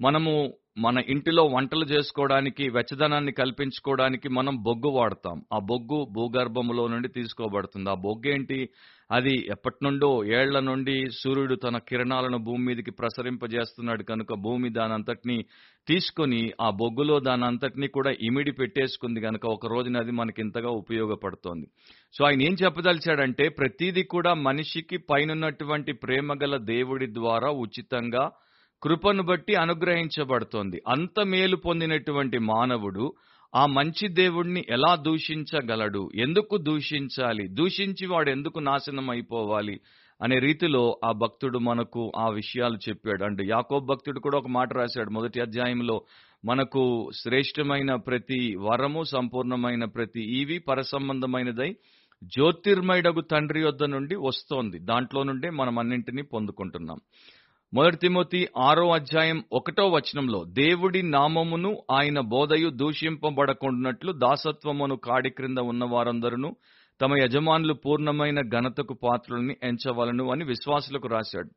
మనము 0.00 0.52
మన 0.78 1.02
ఇంటిలో 1.08 1.42
వంటలు 1.44 1.84
చేసుకోవడానికి 1.84 2.68
వెచ్చదనాన్ని 2.68 3.32
కల్పించుకోవడానికి 3.32 4.28
మనం 4.28 4.56
బొగ్గు 4.62 4.88
వాడతాం. 4.88 5.42
ఆ 5.52 5.58
బొగ్గు 5.58 6.06
భూగర్భములో 6.12 6.88
నుండి 6.88 7.08
తీసుకోబడుతుంది. 7.08 7.90
ఆ 7.90 7.94
బొగ్గు 7.94 8.32
ఏంటి 8.34 8.68
అది 9.12 9.34
ఎప్పటి 9.50 9.76
నుండో 9.82 10.24
ఏళ్ళ 10.24 10.58
నుండి 10.58 11.10
సూర్యుడు 11.10 11.54
తన 11.54 11.78
కిరణాలను 11.78 12.38
భూమి 12.38 12.64
మీదకి 12.64 12.90
ప్రసరింపజేస్తున్నాడు 12.90 14.02
కనుక 14.02 14.34
భూమి 14.34 14.70
దానంతటిని 14.70 15.42
తీసుకొని 15.88 16.52
ఆ 16.60 16.70
బొగ్గులో 16.70 17.20
దానంతటిని 17.20 17.88
కూడా 17.88 18.10
ఇమిడి 18.10 18.52
పెట్టేసుకుంది 18.52 19.20
కనుక 19.20 19.46
ఒక 19.46 19.66
రోజున 19.66 19.96
అది 19.96 20.10
మనకి 20.10 20.42
ఇంతగా 20.42 20.68
ఉపయోగపడుతోంది. 20.68 21.66
సో 22.14 22.24
ఆయన 22.26 22.42
ఏం 22.42 22.56
చెప్పదలిచాడంటే 22.64 23.48
ప్రతిదీ 23.48 24.02
కూడా 24.02 24.34
మనిషికి 24.34 24.96
పైనున్నటువంటి 24.96 25.92
ప్రేమగల 25.92 26.56
దేవుడి 26.56 27.06
ద్వారా 27.06 27.50
ఉచితంగా 27.50 28.30
కృపను 28.82 29.22
బట్టి 29.22 29.54
అనుగ్రహించబడుతోంది. 29.54 30.82
అంత 30.88 31.20
మేలు 31.20 31.56
పొందినటువంటి 31.56 32.38
మానవుడు 32.38 33.12
ఆ 33.54 33.66
మంచి 33.66 34.08
దేవుణ్ణి 34.08 34.64
ఎలా 34.68 34.94
దూషించగలడు? 34.94 36.10
ఎందుకు 36.14 36.56
దూషించాలి? 36.56 37.48
దూషించి 37.48 38.06
వాడు 38.06 38.30
ఎందుకు 38.30 38.58
నాశనం 38.58 39.10
అయిపోవాలి 39.10 39.80
అనే 40.22 40.38
రీతిలో 40.38 41.00
ఆ 41.04 41.12
భక్తుడు 41.12 41.58
మనకు 41.58 42.12
ఆ 42.16 42.28
విషయాలు 42.28 42.76
చెప్పాడు. 42.76 43.24
అండ్ 43.24 43.42
యాకోబ్ 43.42 43.86
భక్తుడు 43.86 44.20
కూడా 44.20 44.38
ఒక 44.38 44.48
మాట 44.48 44.72
రాశాడు 44.72 45.10
మొదటి 45.10 45.40
అధ్యాయంలో 45.40 46.02
మనకు 46.44 47.10
శ్రేష్టమైన 47.14 47.94
ప్రతి 47.94 48.56
వరము 48.56 49.02
సంపూర్ణమైన 49.02 49.84
ప్రతి 49.84 50.20
ఈవి 50.40 50.58
పరసంబంధమైనదై 50.58 51.76
జ్యోతిర్మయుడగు 52.24 53.20
తండ్రి 53.20 53.60
యొద్ద 53.60 53.84
నుండి 53.84 54.16
వస్తోంది. 54.16 54.78
దాంట్లో 54.78 55.22
నుండే 55.22 55.50
మనం 55.50 55.78
అన్నింటినీ 55.78 56.22
పొందుకుంటున్నాం. 56.22 56.98
మొదటి 57.76 57.96
తిమోతి 57.96 58.48
ఆరో 58.58 58.90
అధ్యాయం 58.90 59.44
ఒకటో 59.52 59.88
వచనంలో 59.88 60.44
దేవుడి 60.44 61.02
నామమును 61.02 61.82
ఆయన 61.90 62.20
బోధయు 62.20 62.68
దూషింపబడకుండాట్లు 62.70 64.12
దాసత్వమును 64.12 64.96
కాడి 64.96 65.30
క్రింద 65.30 65.58
ఉన్న 65.58 65.84
వారందరూ 65.84 66.56
తమ 67.00 67.16
యజమానులు 67.24 67.74
పూర్ణమైన 67.74 68.40
ఘనతకు 68.40 68.94
పాత్రలని 68.94 69.56
ఎంచవలను 69.62 70.30
అని 70.32 70.44
విశ్వాసులకు 70.44 71.08
రాశాడు. 71.08 71.50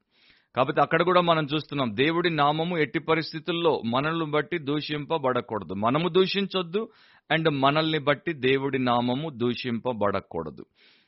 కాబట్టి 0.55 0.81
అక్కడ 0.81 1.01
కూడా 1.03 1.21
మనం 1.21 1.47
చూస్తున్నాం 1.53 1.95
దేవుడి 1.95 2.29
నామము 2.29 2.77
ఎట్టి 2.77 2.99
పరిస్థితుల్లో 2.99 3.81
మనల్ని 3.85 4.25
బట్టి 4.25 4.57
దూషింపబడకూడదు. 4.57 5.73
మనము 5.73 6.09
దూషించొద్దు 6.09 6.89
అండ్ 7.31 7.49
మనల్ని 7.49 7.99
బట్టి 7.99 8.33
దేవుడి 8.33 8.79
నామము 8.79 9.29
దూషింపబడకూడదు. 9.29 10.65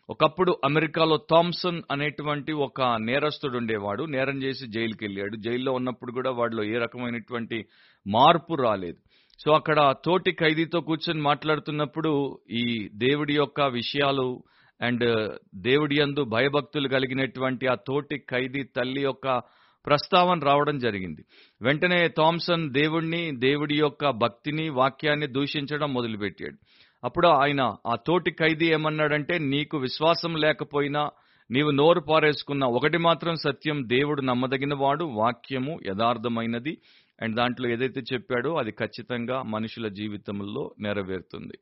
ఒకప్పుడు 0.10 0.58
అమెరికాలో 0.65 1.17
థామ్సన్ 1.31 1.81
అనేటువంటి 1.91 2.51
ఒక 2.51 2.81
నేరస్తుడు 3.01 3.58
ఉండేవాడు 3.58 4.03
నేరం 4.03 4.43
చేసి 4.43 4.67
జైలుకి 4.67 5.05
వెళ్ళాడు 5.05 5.36
జైల్లో 5.36 5.72
ఉన్నప్పుడు 5.72 6.12
కూడా 6.12 6.31
వాడిలో 6.31 6.63
ఏ 6.63 6.74
రకమైనటువంటి 6.74 7.65
మార్పు 8.08 8.53
రాలేదు. 8.53 8.98
సో 9.39 9.51
అక్కడ 9.51 9.93
తోటి 10.05 10.31
ఖైదీతో 10.31 10.81
కూర్చొని 10.81 11.22
మాట్లాడుతున్నప్పుడు 11.22 12.39
ఈ 12.51 12.89
దేవుడి 12.93 13.34
యొక్క 13.34 13.62
విషయాలు 13.62 14.43
అండ్ 14.81 15.31
దేవుడి 15.55 16.01
అందు 16.01 16.24
భయభక్తులు 16.24 16.88
కలిగినటువంటి 16.88 17.67
ఆ 17.67 17.75
తోటి 17.75 18.17
ఖైదీ 18.17 18.63
తల్లి 18.63 19.01
యొక్క 19.01 19.41
ప్రస్తావన 19.86 20.39
రావడం 20.39 20.77
జరిగింది. 20.77 21.22
వెంటనే 21.62 22.08
థామ్సన్ 22.08 22.74
దేవుణ్ణి 22.74 23.31
దేవుడి 23.38 23.75
యొక్క 23.75 24.10
భక్తిని 24.10 24.70
వాక్యాన్ని 24.70 25.27
దూషించడం 25.27 25.93
మొదలుపెట్టాడు. 25.93 26.58
అప్పుడు 27.03 27.27
ఆయన 27.27 27.75
ఆ 27.88 27.96
తోటి 27.96 28.31
ఖైదీ 28.31 28.74
ఏమన్నాడంటే 28.74 29.38
నీకు 29.38 29.77
విశ్వాసం 29.77 30.36
లేకపోయినా 30.36 31.10
నీవు 31.51 31.72
నోరు 31.72 32.00
పారేసుకున్న 32.00 32.65
ఒకటి 32.65 32.98
మాత్రం 32.98 33.36
సత్యం 33.36 33.84
దేవుడు 33.86 34.22
నమ్మదగిన 34.22 34.74
వాడు 34.74 35.03
వాక్యము 35.03 35.79
యథార్థమైనది. 35.88 36.77
అండ్ 37.22 37.36
దాంట్లో 37.36 37.70
ఏదైతే 37.70 38.01
చెప్పాడో 38.13 38.55
అది 38.55 38.72
ఖచ్చితంగా 38.72 39.41
మనుషుల 39.41 39.88
జీవితంలో 39.88 40.72
నెరవేరుతుంది. 40.79 41.58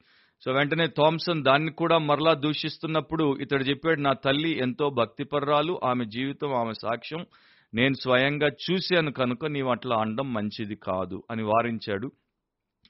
సో 0.45 0.51
వెంటనే 0.51 0.87
థామ్సన్ 0.87 1.43
దాన్ని 1.43 1.71
కూడా 1.71 1.97
మరలా 1.97 2.33
దూషిస్తున్నప్పుడు 2.33 3.37
ఇతడు 3.41 3.63
చెప్పాడు 3.63 4.01
నా 4.01 4.13
తల్లి 4.13 4.59
ఎంతో 4.59 4.89
భక్తిపర్రాలు 4.89 5.79
ఆమె 5.83 6.05
జీవితం 6.05 6.53
ఆమె 6.53 6.73
సాక్ష్యం. 6.73 7.25
నేను 7.73 7.93
స్వయంగా 7.93 8.47
చూశాను 8.47 9.11
కనుక 9.11 9.45
నీవు 9.45 9.69
అట్లా 9.69 9.95
అండం 9.95 10.33
మంచిది 10.33 10.75
కాదు 10.75 11.23
అని 11.31 11.43
వారించాడు. 11.43 12.11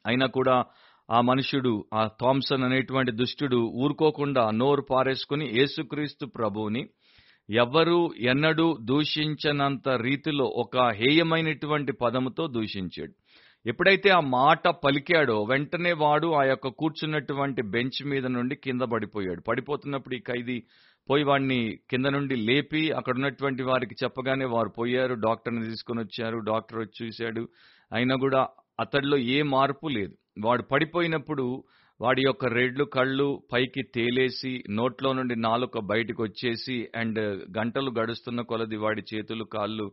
అయినా 0.07 0.25
కూడా 0.25 0.63
ఆ 1.11 1.21
మనుషుడు 1.21 1.85
ఆ 1.93 2.07
థామ్సన్ 2.21 2.63
అనేటువంటి 2.63 3.11
దుష్టుడు 3.11 3.57
ఊరుకోకుండా 3.57 4.51
నోరు 4.51 4.81
పారేసుకుని 4.81 5.45
యేసుక్రీస్తు 5.45 6.25
ప్రభువుని 6.25 6.87
ఎవ్వరూ 7.49 8.13
ఎన్నడూ 8.19 8.77
దూషించనంత 8.81 9.89
రీతిలో 9.89 10.45
ఒక 10.45 10.77
హేయమైనటువంటి 10.77 11.91
పదముతో 11.91 12.47
దూషించాడు. 12.47 13.13
ఎప్పుడైతే 13.65 14.09
ఆ 14.09 14.19
మాట 14.19 14.67
పలికాడో 14.67 15.43
వెంటనే 15.43 15.91
వాడు 15.93 16.27
ఆ 16.27 16.43
యొక్క 16.43 16.67
కూర్చున్నటువంటి 16.67 17.61
బెంచ్ 17.61 18.07
మీద 18.07 18.25
నుండి 18.25 18.55
కింద 18.55 18.81
పడిపోయాడు. 18.81 19.41
పడిపోతున్నప్పుడు 19.41 20.15
ఈ 20.15 20.19
ఖైదీ 20.19 20.63
పోయి 21.09 21.23
వాడిని 21.23 21.77
కింద 21.89 22.05
నుండి 22.05 22.35
లేపి 22.35 22.91
అక్కడ 22.91 23.15
ఉన్నటువంటి 23.15 23.63
వారికి 23.63 23.95
చెప్పగానే 24.03 24.45
వారు 24.45 24.69
పోయారు 24.69 25.13
డాక్టర్ని 25.13 25.65
తీసుకొని 25.65 25.99
వచ్చారు 25.99 26.37
డాక్టర్ 26.37 26.79
వచ్చి 26.79 27.05
చూశాడు. 27.05 27.49
అయినా 27.93 28.15
కూడా 28.15 28.47
అతడిలో 28.79 29.17
ఏ 29.17 29.41
మార్పు 29.41 29.87
లేదు. 29.87 30.13
వాడు 30.45 30.63
పడిపోయినప్పుడు 30.63 31.63
వాడి 32.01 32.21
యొక్క 32.21 32.45
రెడ్లు 32.45 32.83
కళ్ళు 32.83 33.43
పైకి 33.53 33.83
తేలేసి 33.83 34.63
నోట్లో 34.69 35.13
నుండి 35.13 35.35
నాలుక 35.35 35.79
బయటకు 35.79 36.23
వచ్చేసి 36.23 36.87
అండ్ 36.95 37.19
గంటలు 37.57 37.91
గడుస్తున్న 37.91 38.41
కొలది 38.41 38.75
వాడి 38.75 39.03
చేతులు 39.15 39.43
కాళ్ళు 39.43 39.91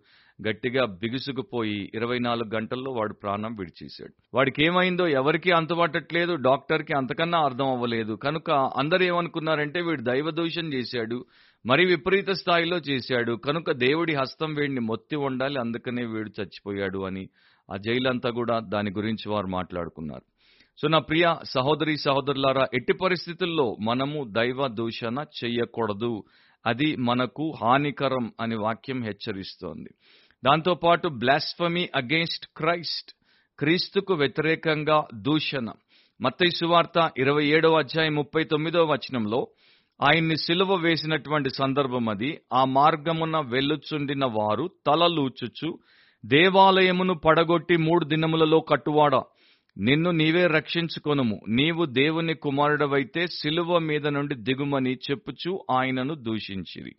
గట్టిగా 0.49 0.85
బిగుసుకుపోయి 0.85 1.91
ఇరవై 1.95 2.19
నాలుగు 2.19 2.55
గంటల్లో 2.55 2.93
వాడు 2.93 3.13
ప్రాణం 3.13 3.57
విడిచేశాడు. 3.57 4.13
వాడికి 4.35 4.67
ఏమైందో 4.67 5.09
ఎవరికీ 5.09 5.51
అంతుపట్టట్లేదు 5.51 6.35
డాక్టర్కి 6.35 6.93
అంతకన్నా 6.93 7.39
అర్థం 7.39 7.69
అవ్వలేదు. 7.69 8.13
కనుక 8.13 8.51
అందరు 8.51 9.03
ఏమనుకున్నారంటే 9.03 9.81
వీడు 9.81 10.03
దైవ 10.03 10.29
చేశాడు 10.75 11.25
మరి 11.67 11.87
విపరీత 11.87 12.31
స్థాయిలో 12.31 12.77
చేశాడు. 12.77 13.33
కనుక 13.33 13.71
దేవుడి 13.71 14.15
హస్తం 14.15 14.55
వీడిని 14.55 14.81
మొత్తి 14.81 15.17
ఉండాలి 15.17 15.61
అందుకనే 15.61 16.05
వీడు 16.05 16.31
చచ్చిపోయాడు 16.41 16.99
అని 16.99 17.29
ఆ 17.73 17.77
జైలంతా 17.77 18.31
కూడా 18.31 18.59
దాని 18.59 18.91
గురించి 18.91 19.29
వారు 19.29 19.47
మాట్లాడుకున్నారు. 19.47 20.36
సో 20.83 20.89
నా 20.89 20.99
ప్రియ 20.99 21.35
సహోదరి 21.45 21.97
సహోదరులారా 21.97 22.67
ఎట్టి 22.75 22.93
పరిస్థితుల్లో 22.93 23.77
మనము 23.81 24.25
దైవ 24.29 24.67
దూషణ 24.67 25.25
చెయ్యకూడదు 25.45 26.25
అది 26.67 26.97
మనకు 26.97 27.55
హానికరం 27.63 28.33
అని 28.41 28.57
వాక్యం 28.57 29.03
హెచ్చరిస్తోంది. 29.03 29.91
దాంతోపాటు 30.45 31.09
బ్లాస్ఫమీ 31.09 31.89
అగెన్స్ట్ 31.97 32.47
క్రైస్ట్ 32.57 33.13
క్రీస్తుకు 33.59 34.15
వ్యతిరేకంగా 34.15 35.05
దూషణ. 35.15 35.73
మత్తయి 36.21 36.51
సువార్త 36.51 37.11
ఇరవై 37.19 37.47
ఏడవ 37.47 37.79
అధ్యాయం 37.79 38.15
ముప్పై 38.15 38.45
తొమ్మిదవ 38.45 38.93
వచనంలో 38.93 39.49
ఆయన్ని 40.03 40.37
సిలువ 40.37 40.75
వేసినటువంటి 40.75 41.51
సందర్భం 41.51 42.09
అది. 42.09 42.41
ఆ 42.53 42.65
మార్గమున 42.65 43.39
వెళ్ళుచుండిన 43.39 44.25
వారు 44.25 44.71
తలలూచుచు 44.87 45.79
దేవాలయమును 46.27 47.15
పడగొట్టి 47.15 47.77
మూడు 47.77 48.05
దినములలో 48.05 48.61
కట్టువాడా. 48.61 49.23
నిన్ను 49.79 50.11
నీవే 50.11 50.47
రక్షించుకొనుము. 50.47 51.41
నీవు 51.49 51.85
దేవుని 51.85 52.35
కుమారుడవైతే 52.35 53.27
సిలువ 53.27 53.79
మీద 53.79 54.07
నుండి 54.07 54.35
దిగుమని 54.35 54.99
చెప్పుచు 55.11 55.65
ఆయనను 55.71 56.15
దూషించిరి. 56.15 56.93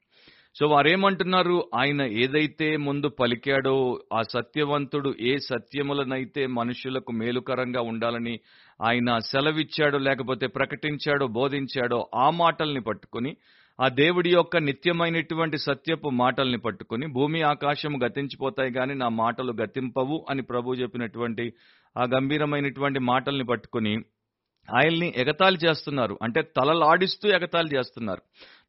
సో 0.60 0.67
వారేమంటున్నారు? 0.67 1.69
ఆయన 1.75 2.01
ఏదైతే 2.01 2.77
ముందు 2.77 3.07
పలికాడో 3.07 4.01
ఆ 4.13 4.22
సత్యవంతుడు 4.22 5.13
ఏ 5.22 5.38
సత్యములనైతే 5.38 6.48
మనుషులకు 6.48 7.12
మేలుకరంగా 7.12 7.81
ఉండాలని 7.81 8.39
ఆయన 8.81 9.17
సెలవిచ్చాడో 9.17 9.98
లేకపోతే 9.98 10.48
ప్రకటించాడో 10.48 11.27
బోధించాడో 11.27 12.10
ఆ 12.15 12.29
మాటల్ని 12.29 12.81
పట్టుకుని 12.81 13.36
ఆ 13.79 13.88
దేవుడి 13.88 14.29
యొక్క 14.29 14.57
నిత్యమైనటువంటి 14.57 15.57
సత్యపు 15.57 16.10
మాటల్ని 16.10 16.57
పట్టుకుని 16.57 17.07
భూమి 17.07 17.41
ఆకాశం 17.41 18.03
గతించిపోతాయి 18.05 18.72
కానీ 18.72 18.93
నా 18.93 19.10
మాటలు 19.10 19.53
గతింపవు 19.62 20.25
అని 20.29 20.41
ప్రభు 20.41 20.74
చెప్పినటువంటి 20.74 21.53
ఆ 21.98 22.03
గంభీరమైనటువంటి 22.03 23.00
మాటల్ని 23.00 23.46
పట్టుకుని 23.46 23.98
ఆయల్ని 24.75 25.13
ఎగతాళి 25.17 25.57
చేస్తున్నారు. 25.65 26.19
అంటే 26.24 26.41
తలలాడిస్తూ 26.41 27.29
ఎగతాళి 27.29 27.77
చేస్తున్నారు. 27.77 28.22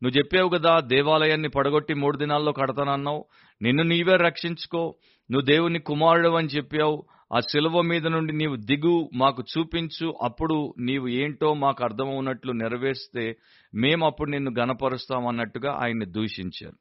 నువ్వు 0.02 0.18
చెప్పావు 0.18 0.48
కదా 0.48 0.80
దేవాలయాన్ని 0.80 1.48
పడగొట్టి 1.48 1.94
మూడు 1.94 2.16
దినాల్లో 2.16 2.52
కడతానన్నావు. 2.52 3.24
నిన్ను 3.62 3.82
నీవే 3.82 4.16
రక్షించుకో. 4.16 4.94
నువ్వు 5.30 5.46
దేవుని 5.46 5.78
కుమారుడు 5.78 6.28
అని 6.28 6.48
చెప్పావు. 6.48 7.04
ఆ 7.36 7.40
శిలువ 7.40 7.80
మీద 7.80 8.06
నుండి 8.06 8.32
నీవు 8.32 8.56
దిగు 8.56 9.10
మాకు 9.14 9.42
చూపించు 9.42 10.14
అప్పుడు 10.22 10.74
నీవు 10.78 11.08
ఏంటో 11.08 11.54
మాకు 11.54 11.84
అర్థమవునట్లు 11.84 12.52
నెరవేర్స్తే 12.52 13.36
మేము 13.74 14.06
అప్పుడు 14.06 14.30
నిన్ను 14.30 14.52
గణపరుస్తామన్నట్టుగా 14.58 15.72
ఆయన్ని 15.72 16.06
దూషించారు. 16.06 16.76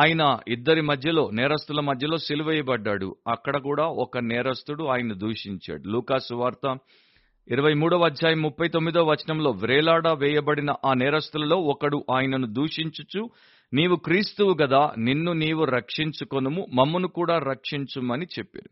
ఆయన 0.00 0.38
ఇద్దరి 0.48 0.80
మధ్యలో 0.80 1.30
నేరస్తుల 1.30 1.80
మధ్యలో 1.80 2.18
సిలువేయబడ్డాడు 2.18 3.16
అక్కడ 3.28 3.56
కూడా 3.56 3.84
ఒక 3.86 4.18
నేరస్తుడు 4.18 4.84
ఆయన 4.84 5.12
దూషించాడు. 5.12 5.88
లూకాసు 5.88 6.34
వార్త 6.34 6.76
ఇరవై 7.50 7.74
మూడవ 7.74 8.04
అధ్యాయం 8.04 8.42
ముప్పై 8.42 8.68
తొమ్మిదో 8.68 9.04
వచనంలో 9.04 9.50
వ్రేలాడ 9.50 10.08
వేయబడిన 10.08 10.74
ఆ 10.84 10.94
నేరస్తులలో 10.94 11.56
ఒకడు 11.56 12.04
ఆయనను 12.16 12.46
దూషించుచు 12.46 13.30
నీవు 13.74 13.96
క్రీస్తువు 13.96 14.56
గదా 14.62 14.94
నిన్ను 14.98 15.32
నీవు 15.32 15.64
రక్షించుకొనుము 15.64 16.66
మమ్మను 16.72 17.08
కూడా 17.08 17.38
రక్షించుమని 17.38 18.26
చెప్పారు. 18.38 18.70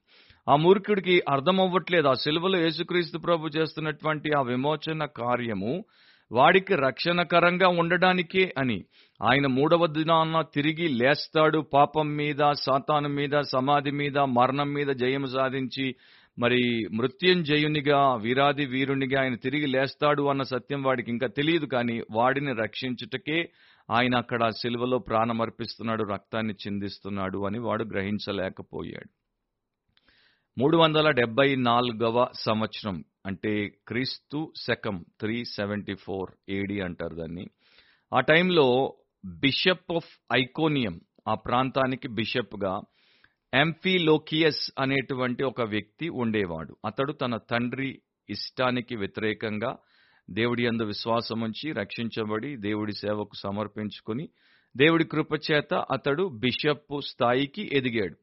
ఆ 0.51 0.57
మూర్ఖుడికి 0.57 1.23
అర్థమవ్వట్లేదు. 1.29 2.09
ఆ 2.09 2.15
సిలువలో 2.15 2.59
యేసుక్రీస్తు 2.59 3.19
ప్రభు 3.19 3.49
చేస్తున్నటువంటి 3.49 4.31
ఆ 4.39 4.43
విమోచన 4.43 5.05
కార్యము 5.05 5.85
వాడికి 6.33 6.75
రక్షణకరంగా 6.75 7.69
ఉండడానికే 7.69 8.53
అని. 8.59 8.85
ఆయన 9.23 9.47
మూడవ 9.47 9.87
దినాన 9.87 10.43
తిరిగి 10.55 10.89
లేస్తాడు. 10.89 11.59
పాపం 11.75 12.17
మీద 12.17 12.53
సాతాను 12.53 13.09
మీద 13.09 13.41
సమాధి 13.53 13.91
మీద 13.91 14.19
మరణం 14.19 14.73
మీద 14.73 14.87
జయము 14.87 15.27
సాధించి 15.27 15.95
మరి 16.39 16.89
మృత్యుంజయునిగా 16.93 18.15
వీరాది 18.15 18.65
వీరునిగా 18.65 19.23
ఆయన 19.23 19.35
తిరిగి 19.35 19.67
లేస్తాడు 19.67 20.23
అన్న 20.23 20.43
సత్యం 20.43 20.83
వాడికి 20.83 21.11
ఇంకా 21.11 21.27
తెలియదు 21.27 21.67
కానీ 21.67 22.03
వాడిని 22.11 22.53
రక్షించుటకే 22.53 23.49
ఆయన 23.91 24.17
అక్కడ 24.17 24.49
సిలువలో 24.49 24.99
ప్రాణమర్పిస్తున్నాడు 24.99 26.05
రక్తాన్ని 26.05 26.55
చిందిస్తున్నాడు 26.55 27.47
అని 27.47 27.59
వాడు 27.59 27.85
గ్రహించలేకపోయాడు. 27.85 29.20
మూడు 30.59 30.77
వందల 30.77 31.11
డెబ్బై 31.11 31.55
నాలుగవ 31.55 32.27
సంవత్సరం 32.35 33.05
అంటే 33.27 33.69
క్రీస్తు 33.69 34.53
శకం 34.57 35.05
త్రీ 35.21 35.45
సెవెంటీ 35.45 35.95
ఫోర్ 35.95 36.31
ఏడి 36.49 36.81
అంటారు 36.81 37.15
దాన్ని. 37.15 37.47
ఆ 38.15 38.21
టైంలో 38.21 38.97
బిషప్ 39.27 39.93
ఆఫ్ 39.93 40.09
ఐకోనియం 40.33 41.01
ఆ 41.29 41.35
ప్రాంతానికి 41.35 42.09
బిషప్గా 42.09 42.81
ఎంఫీలోకియస్ 43.55 44.71
అనేటువంటి 44.79 45.45
ఒక 45.45 45.63
వ్యక్తి 45.63 46.09
ఉండేవాడు. 46.09 46.77
అతడు 46.87 47.13
తన 47.13 47.37
తండ్రి 47.37 48.03
ఇష్టానికి 48.31 48.97
వ్యతిరేకంగా 48.97 49.77
దేవుడి 50.31 50.67
అందు 50.67 50.83
విశ్వాసం 50.83 51.41
ఉంచి 51.41 51.73
రక్షించబడి 51.73 52.57
దేవుడి 52.57 52.93
సేవకు 52.93 53.37
సమర్పించుకుని 53.37 54.29
దేవుడి 54.77 55.05
కృపచేత 55.05 55.75
అతడు 55.75 56.29
బిషప్ 56.29 57.01
స్థాయికి 57.07 57.71
ఎదిగాడు. 57.73 58.17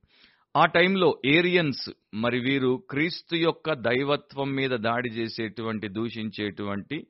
ఆ 0.57 0.65
టైంలో 0.65 1.17
ఏరియన్స్ 1.25 1.89
మరి 2.13 2.39
వీరు 2.39 2.83
క్రీస్తు 2.89 3.35
యొక్క 3.35 3.73
దైవత్వం 3.73 4.55
మీద 4.55 4.69
దాడి 4.69 5.09
చేసేటువంటి 5.09 5.87
దూషించేటువంటి 5.87 7.07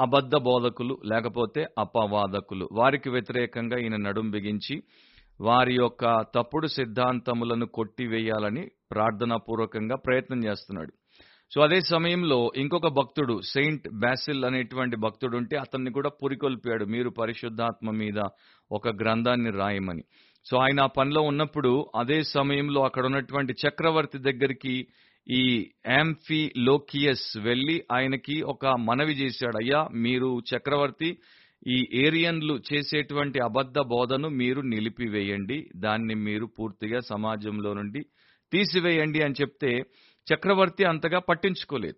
అబద్ధ 0.00 0.36
బోధకులు 0.36 0.98
లేకపోతే 1.04 1.66
అపవాదకులు. 1.78 2.68
వారికి 2.72 3.10
వ్యతిరేకంగా 3.10 3.78
ఈయన 3.78 3.96
నడుం 3.96 4.30
బిగించి 4.30 4.82
వారి 5.40 5.74
యొక్క 5.74 6.24
తప్పుడు 6.34 6.66
సిద్ధాంతములను 6.66 7.66
కొట్టివేయాలని 7.66 8.70
ప్రార్థనాపూర్వకంగా 8.90 9.96
ప్రయత్నం 9.96 10.44
చేస్తున్నాడు. 10.44 10.92
సో 11.54 11.62
అదే 11.62 11.80
సమయంలో 11.80 12.52
ఇంకొక 12.56 12.86
భక్తుడు 12.86 13.40
సెయింట్ 13.40 13.88
బ్యాసిల్ 13.88 14.44
అనేటువంటి 14.44 14.96
భక్తుడు 14.96 15.36
ఉంటే 15.36 15.56
అతన్ని 15.56 15.90
కూడా 15.92 16.10
పురికొల్పాడు. 16.24 16.84
మీరు 16.84 17.10
పరిశుద్ధాత్మ 17.10 17.90
మీద 17.90 18.20
ఒక 18.72 18.88
గ్రంథాన్ని 18.88 19.50
రాయమని. 19.50 20.04
సో 20.50 20.56
ఆయన 20.56 20.80
ఆ 20.80 20.86
పనిలో 20.86 21.22
ఉన్నప్పుడు 21.22 21.86
అదే 21.96 22.22
సమయంలో 22.22 22.84
అక్కడ 22.84 23.06
ఉన్నటువంటి 23.06 23.52
చక్రవర్తి 23.52 24.18
దగ్గరికి 24.18 24.86
ఈ 25.30 25.70
యాంఫీ 25.88 26.52
లోకియస్ 26.58 27.38
వెళ్ళి 27.38 27.84
ఆయనకి 27.92 28.42
ఒక 28.42 28.66
మనవి 28.66 29.12
చేశాడు. 29.12 29.56
అయ్యా 29.56 29.88
మీరు 29.94 30.40
చక్రవర్తి 30.40 31.18
ఈ 31.66 31.88
ఏరియన్లు 31.94 32.60
చేసేటువంటి 32.72 33.40
అబద్ధ 33.40 33.78
బోధను 33.78 34.28
మీరు 34.28 34.60
నిలిపివేయండి. 34.60 35.70
దాన్ని 35.76 36.14
మీరు 36.14 36.46
పూర్తిగా 36.46 37.00
సమాజంలో 37.00 37.74
నుండి 37.74 38.02
తీసివేయండి 38.52 39.22
అని 39.22 39.34
చెప్తే 39.40 39.72
చక్రవర్తి 40.26 40.84
అంతగా 40.84 41.18
పట్టించుకోలేదు. 41.18 41.96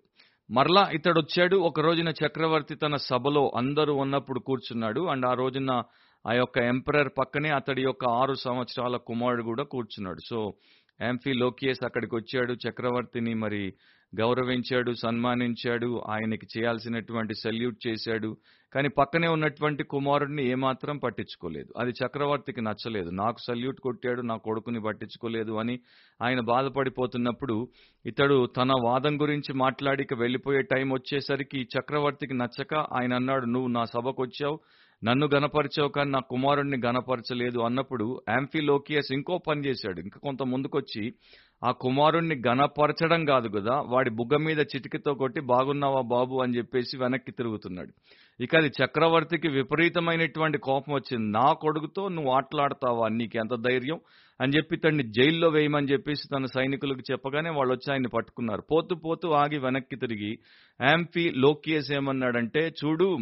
మరలా 0.51 0.91
ఇతడు 0.95 1.21
వచ్చాడు 1.21 1.57
ఒక 1.57 1.81
రోజున 1.81 2.09
చక్రవర్తి 2.09 2.75
తన 2.75 2.97
సభలో 2.97 3.53
అందరూ 3.57 3.95
ఉన్నప్పుడు 3.95 4.41
కూర్చున్నాడు. 4.41 5.01
అండ్ 5.01 5.27
ఆ 5.27 5.35
రోజున 5.35 5.83
ఆ 6.27 6.33
యొక్క 6.33 6.59
ఎంపరర్ 6.59 7.09
పక్కనే 7.19 7.49
అతడి 7.49 7.83
యొక్క 7.83 8.09
ఆరు 8.09 8.35
సంవత్సరాల 8.35 8.97
కుమారుడు 8.97 9.43
కూడా 9.43 9.65
కూర్చున్నాడు. 9.65 10.19
సో 10.29 10.55
ఎంఫీ 11.01 11.33
లోకియస్ 11.33 11.85
అక్కడికి 11.85 12.17
వచ్చాడు 12.17 12.53
చక్రవర్తిని 12.53 13.35
మరి 13.35 13.73
గౌరవించాడు 14.21 14.93
సన్మానించాడు 14.93 16.03
ఆయనకి 16.09 16.47
చేయాల్సినటువంటి 16.59 17.35
సెల్యూట్ 17.35 17.89
చేశాడు. 17.89 18.37
కానీ 18.75 18.89
పక్కనే 18.89 19.29
ఉన్నటువంటి 19.29 19.85
కుమారుడిని 19.85 20.51
ఏమాత్రం 20.51 20.99
పట్టించుకోలేదు. 20.99 21.75
అది 21.79 21.91
చక్రవర్తికి 21.91 22.61
నచ్చలేదు. 22.61 23.11
నాకు 23.11 23.39
సెల్యూట్ 23.39 23.81
కొట్టాడు 23.81 24.23
నా 24.23 24.37
కొడుకుని 24.37 24.81
పట్టించుకోలేదు 24.81 25.53
అని 25.53 25.81
ఆయన 26.23 26.41
బాధపడిపోతున్నప్పుడు 26.41 27.69
ఇతడు 28.07 28.47
తన 28.47 28.71
వాదం 28.85 29.23
గురించి 29.23 29.55
మాట్లాడిక 29.55 30.15
వెళ్ళిపోయే 30.15 30.63
టైం 30.63 30.93
వచ్చేసరికి 30.93 31.63
చక్రవర్తికి 31.63 32.35
నచ్చక 32.35 32.75
ఆయన 32.75 33.15
అన్నాడు 33.15 33.47
నువ్వు 33.47 33.69
నా 33.69 33.85
సభకు 33.85 34.23
వచ్చావు 34.23 34.61
నన్ను 35.05 35.29
గనపరిచావు 35.35 35.89
కానీ 35.89 36.11
నా 36.11 36.19
కుమారుణ్ణి 36.19 36.81
గనపరచలేదు 36.87 37.59
అన్నప్పుడు 37.61 38.21
యాంఫిలోకియస్ 38.31 39.13
ఇంకో 39.13 39.39
పని 39.39 39.61
చేశాడు. 39.61 40.01
ఇంకా 40.01 40.21
కొంత 40.23 40.43
ముందుకొచ్చి 40.43 41.15
ఆ 41.65 41.71
కుమారుణ్ణి 41.71 42.43
గనపరచడం 42.49 43.25
కాదు 43.25 43.49
కదా 43.49 43.81
వాడి 43.81 44.11
బుగ్గ 44.11 44.37
మీద 44.37 44.59
చిటికతో 44.59 45.15
కొట్టి 45.15 45.41
బాగున్నావా 45.41 46.01
బాబు 46.01 46.43
అని 46.43 46.57
చెప్పేసి 46.57 46.99
వెనక్కి 46.99 47.33
తిరుగుతున్నాడు. 47.33 47.93
ఇక 48.43 48.57
అది 48.57 48.69
చక్రవర్తికి 48.69 49.49
విపరీతమైనటువంటి 49.49 50.59
కోపం 50.59 50.95
వచ్చింది. 50.95 51.33
నా 51.33 51.53
కొడుకుతో 51.53 52.09
నువ్వు 52.09 52.33
ఆటలాడతావా? 52.33 53.09
నీకు 53.09 53.39
ఎంత 53.39 53.55
ధైర్యం? 53.55 54.01
అని 54.41 54.53
చెప్పి 54.57 54.77
తన్ని 54.77 55.03
జైల్లో 55.03 55.49
వేయమని 55.49 55.87
చెప్పేసి 55.87 56.29
తన 56.37 56.45
సైనికులకు 56.45 57.01
చెప్పగానే 57.13 57.51
వాళ్ళు 57.51 57.75
వచ్చి 57.75 57.93
ఆయన్ని 57.93 58.09
పట్టుకున్నారు. 58.09 58.61
పోతూ 58.61 58.97
పోతూ 58.97 59.31
ఆగి 59.31 59.59
వెనక్కి 59.59 59.97
తిరిగి 59.97 60.39
యాంఫీ 60.89 61.31
లోకియస్ 61.31 61.93
ఏమన్నాడంటే 61.93 62.73
చూడు 62.85 63.19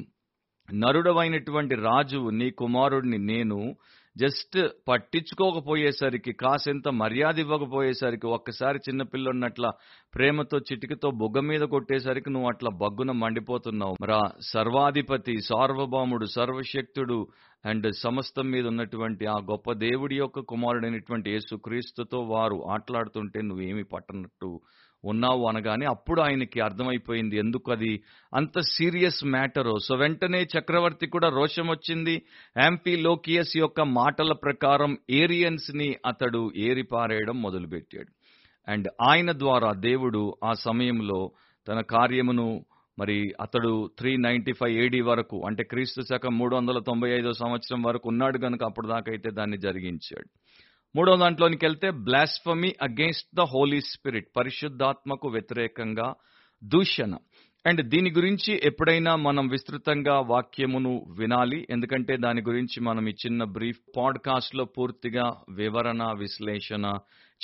నరుడవైనటువంటి 0.74 1.74
రాజు 1.74 2.30
నీ 2.30 2.50
కుమారుడిని 2.50 3.18
నేను 3.18 3.76
జస్ట్ 4.16 4.58
పట్టించుకోకపోయేసరికి 4.88 6.32
కాసింత 6.32 6.88
మర్యాద 6.88 7.38
ఇవ్వకపోయేసరికి 7.38 8.26
ఒక్కసారి 8.26 8.78
చిన్నపిల్లన్నట్ల 8.78 9.70
ప్రేమతో 10.14 10.58
చిటికతో 10.58 11.10
బొగ్గ 11.10 11.40
మీద 11.40 11.60
కొట్టేసరికి 11.60 12.30
నువ్వు 12.30 12.48
అట్లా 12.48 12.70
బగ్గున 12.70 13.10
మండిపోతున్నావు. 13.10 13.96
మరా 14.02 14.20
సర్వాధిపతి 14.52 15.38
సార్వభౌముడు 15.40 16.26
సర్వశక్తుడు 16.26 17.28
అండ్ 17.66 17.94
సమస్తం 17.94 18.50
మీద 18.50 18.66
ఉన్నటువంటి 18.66 19.26
ఆ 19.26 19.36
గొప్ప 19.50 19.72
దేవుడి 19.72 20.16
యొక్క 20.16 20.40
కుమారుడైనటువంటి 20.40 21.30
యేసుక్రీస్తుతో 21.30 22.18
వారు 22.20 22.64
ఆటలాడుతుంటే 22.70 23.42
నువ్వేమి 23.42 23.84
పట్టనట్టు 23.84 24.60
ఉన్నావు 25.06 25.46
అనగానే 25.46 25.86
అప్పుడు 25.86 26.20
ఆయనకి 26.20 26.60
అర్థమైపోయింది 26.60 27.36
ఎందుకు 27.36 27.72
అది 27.72 28.02
అంత 28.34 28.60
సీరియస్ 28.60 29.24
మ్యాటరో. 29.24 29.78
సో 29.78 29.96
వెంటనే 29.96 30.46
చక్రవర్తి 30.58 31.06
కూడా 31.06 31.28
రోషం 31.28 31.68
వచ్చింది. 31.68 32.22
యాంపీ 32.58 32.96
లోకియస్ 32.96 33.56
యొక్క 33.56 33.80
మాటల 33.80 34.32
ప్రకారం 34.32 34.98
ఏరియన్స్ని 35.10 35.96
అతడు 36.06 36.52
ఏరిపారేయడం 36.56 37.42
మొదలుపెట్టాడు. 37.42 38.12
అండ్ 38.70 38.88
ఆయన 39.02 39.32
ద్వారా 39.32 39.72
దేవుడు 39.72 40.34
ఆ 40.44 40.52
సమయంలో 40.52 41.30
తన 41.68 41.80
కార్యమును 41.80 42.64
మరి 42.98 43.34
అతడు 43.40 43.90
త్రీ 43.98 44.16
నైన్టీ 44.16 44.52
ఫైవ్ 44.52 44.78
ఏడీ 44.78 45.00
వరకు 45.00 45.42
అంటే 45.46 45.64
క్రీస్తు 45.64 46.02
శకం 46.02 46.38
మూడు 46.38 46.56
వందల 46.56 46.78
తొంభై 46.78 47.10
ఐదో 47.10 47.32
సంవత్సరం 47.32 47.82
వరకు 47.82 48.08
ఉన్నాడు 48.08 48.38
కనుక 48.38 48.64
అప్పుడు 48.64 48.88
దాకైతే 48.88 49.30
దాన్ని 49.30 49.58
జరిగించాడు. 49.58 50.28
మూడో 50.96 51.16
దాంట్లోనికి 51.16 51.66
వెళ్తే 51.66 51.90
blasphemy 51.90 52.74
against 52.82 53.36
the 53.36 53.40
Holy 53.40 53.80
Spirit 53.80 54.26
పరిశుద్ధాత్మకు 54.36 55.28
వ్యతిరేకంగా 55.28 56.14
దూషణ. 56.64 57.16
అండ్ 57.66 57.82
దీని 57.82 58.10
గురించి 58.10 58.60
ఎప్పుడైనా 58.64 59.16
మనం 59.16 59.48
విస్తృతంగా 59.48 60.20
వాక్యమును 60.20 61.06
వినాలి. 61.18 61.66
ఎందుకంటే 61.70 62.16
దాని 62.16 62.42
గురించి 62.42 62.80
మనం 62.80 63.08
ఈ 63.08 63.12
చిన్న 63.12 63.44
బ్రీఫ్ 63.44 63.78
పాడ్కాస్ట్లో 63.96 64.64
పూర్తిగా 64.64 65.32
వివరణ 65.50 66.02
విశ్లేషణ 66.18 66.92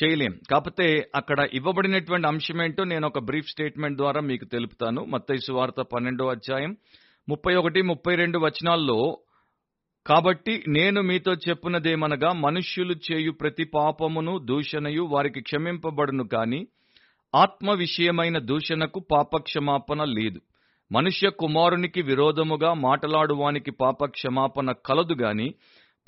చేయలేం. 0.05 0.39
కాకపోతే 0.51 1.11
అక్కడ 1.15 1.49
ఇవ్వబడినటువంటి 1.55 2.29
అంశం 2.29 2.63
ఏంటో 2.63 2.85
నేను 2.85 3.07
ఒక 3.07 3.19
బ్రీఫ్ 3.19 3.49
స్టేట్మెంట్ 3.49 3.97
ద్వారా 3.97 4.21
మీకు 4.21 4.45
తెలుపుతాను. 4.45 5.05
మత్తైసు 5.05 5.53
వార్త 5.53 5.81
పన్నెండో 5.81 6.29
అధ్యాయం 6.29 6.77
ముప్పై 7.29 7.55
ఒకటి 7.55 7.83
ముప్పై 7.83 8.15
రెండు 8.15 8.39
వచనాల్లో 8.39 9.19
కాబట్టి 10.07 10.63
నేను 10.69 11.03
మీతో 11.03 11.33
చెప్పునదేమనగా 11.45 12.33
మనుష్యులు 12.45 12.95
చేయు 13.07 13.33
ప్రతి 13.33 13.65
పాపమును 13.75 14.39
దూషణయు 14.39 15.03
వారికి 15.03 15.41
క్షమింపబడును 15.41 16.25
కాని 16.25 16.61
ఆత్మ 17.35 17.71
విషయమైన 17.73 18.39
దూషణకు 18.39 19.01
పాపక్షమాపణ 19.13 20.05
లేదు. 20.05 20.41
మనుష్య 20.91 21.29
కుమారునికి 21.41 22.03
విరోధముగా 22.03 22.75
మాటలాడువానికి 22.87 23.71
పాపక్షమాపణ 23.81 24.73
కలదు 24.87 25.15
గాని 25.15 25.47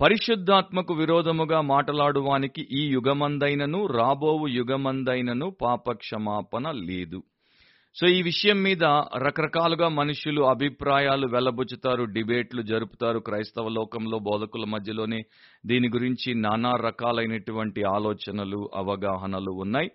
పరిశుద్ధాత్మకు 0.00 0.94
విరోధముగా 0.94 1.61
మాటలాడువానికి 1.61 2.62
ఈ 2.72 2.83
యుగమందైనను 2.88 3.87
రాబోవు 3.87 4.46
యుగమందైనను 4.48 5.50
పాపక్షమాపణ 5.62 6.70
లేదు. 6.88 7.20
సో 8.00 8.07
ఈ 8.07 8.22
విషయం 8.22 8.62
మీద 8.62 8.85
రకరకాలుగా 9.16 9.88
మనుషులు 9.88 10.42
అభిప్రాయాలు 10.42 11.26
వెల్లబుచ్చుతారు 11.26 12.04
డిబేట్లు 12.04 12.62
జరుపుతారు 12.62 13.18
క్రైస్తవ 13.18 13.68
లోకంలో 13.68 14.18
బోధకుల 14.18 14.64
మధ్యలోనే. 14.64 15.20
దీని 15.66 15.88
గురించి 15.88 16.35
నానా 16.35 16.70
రకాలైనటువంటి 16.70 17.83
ఆలోచనలు 17.85 18.70
అవగాహనలు 18.74 19.50
ఉన్నాయి. 19.50 19.90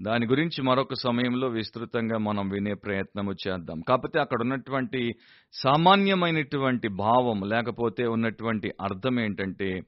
దాని 0.00 0.26
గురించి 0.26 0.62
మరొక 0.62 0.94
సమయంలో 0.94 1.48
విస్తృతంగా 1.48 2.18
మనం 2.18 2.48
వినే 2.48 2.74
ప్రయత్నము 2.74 3.32
చేద్దాం. 3.32 3.80
కాకపోతే 3.88 4.20
అక్కడ 4.20 4.40
ఉన్నటువంటి 4.40 5.14
సామాన్యమైనటువంటి 5.54 6.88
భావం 6.88 7.40
లేకపోతే 7.48 8.06
ఉన్నటువంటి 8.06 8.72
అర్థం 8.80 9.20
ఏంటంటే 9.20 9.80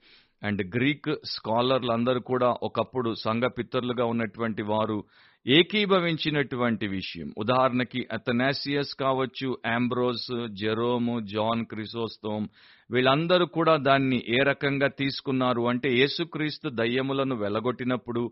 అండ్ 0.43 0.77
గ్రీక్ 0.77 1.14
స్కాలర్లు 1.25 1.93
అందరూ 1.93 2.21
కూడా 2.21 2.55
ఒకప్పుడు 2.62 3.14
సంఘ 3.14 3.43
పిత్తరులుగా 3.59 4.05
ఉన్నటువంటి 4.05 4.62
వారు 4.62 5.05
ఏకీభవించినటువంటి 5.47 6.87
విషయం. 6.87 7.33
ఉదాహరణకి 7.39 8.07
అథనాసియస్ 8.13 8.95
కావచ్చు 9.01 9.59
ఆంబ్రోస్ 9.67 10.29
జెరోము 10.53 11.21
జాన్ 11.21 11.65
క్రిసోస్తోమ్ 11.65 12.47
వీళ్ళందరూ 12.91 13.47
కూడా 13.47 13.77
దాన్ని 13.77 14.23
ఏ 14.29 14.39
రకంగా 14.43 14.89
తీసుకున్నారు 14.89 15.63
అంటే 15.69 15.89
యేసుక్రీస్తు 15.97 16.69
దయ్యములను 16.69 17.35
వెలగొట్టినప్పుడు 17.37 18.23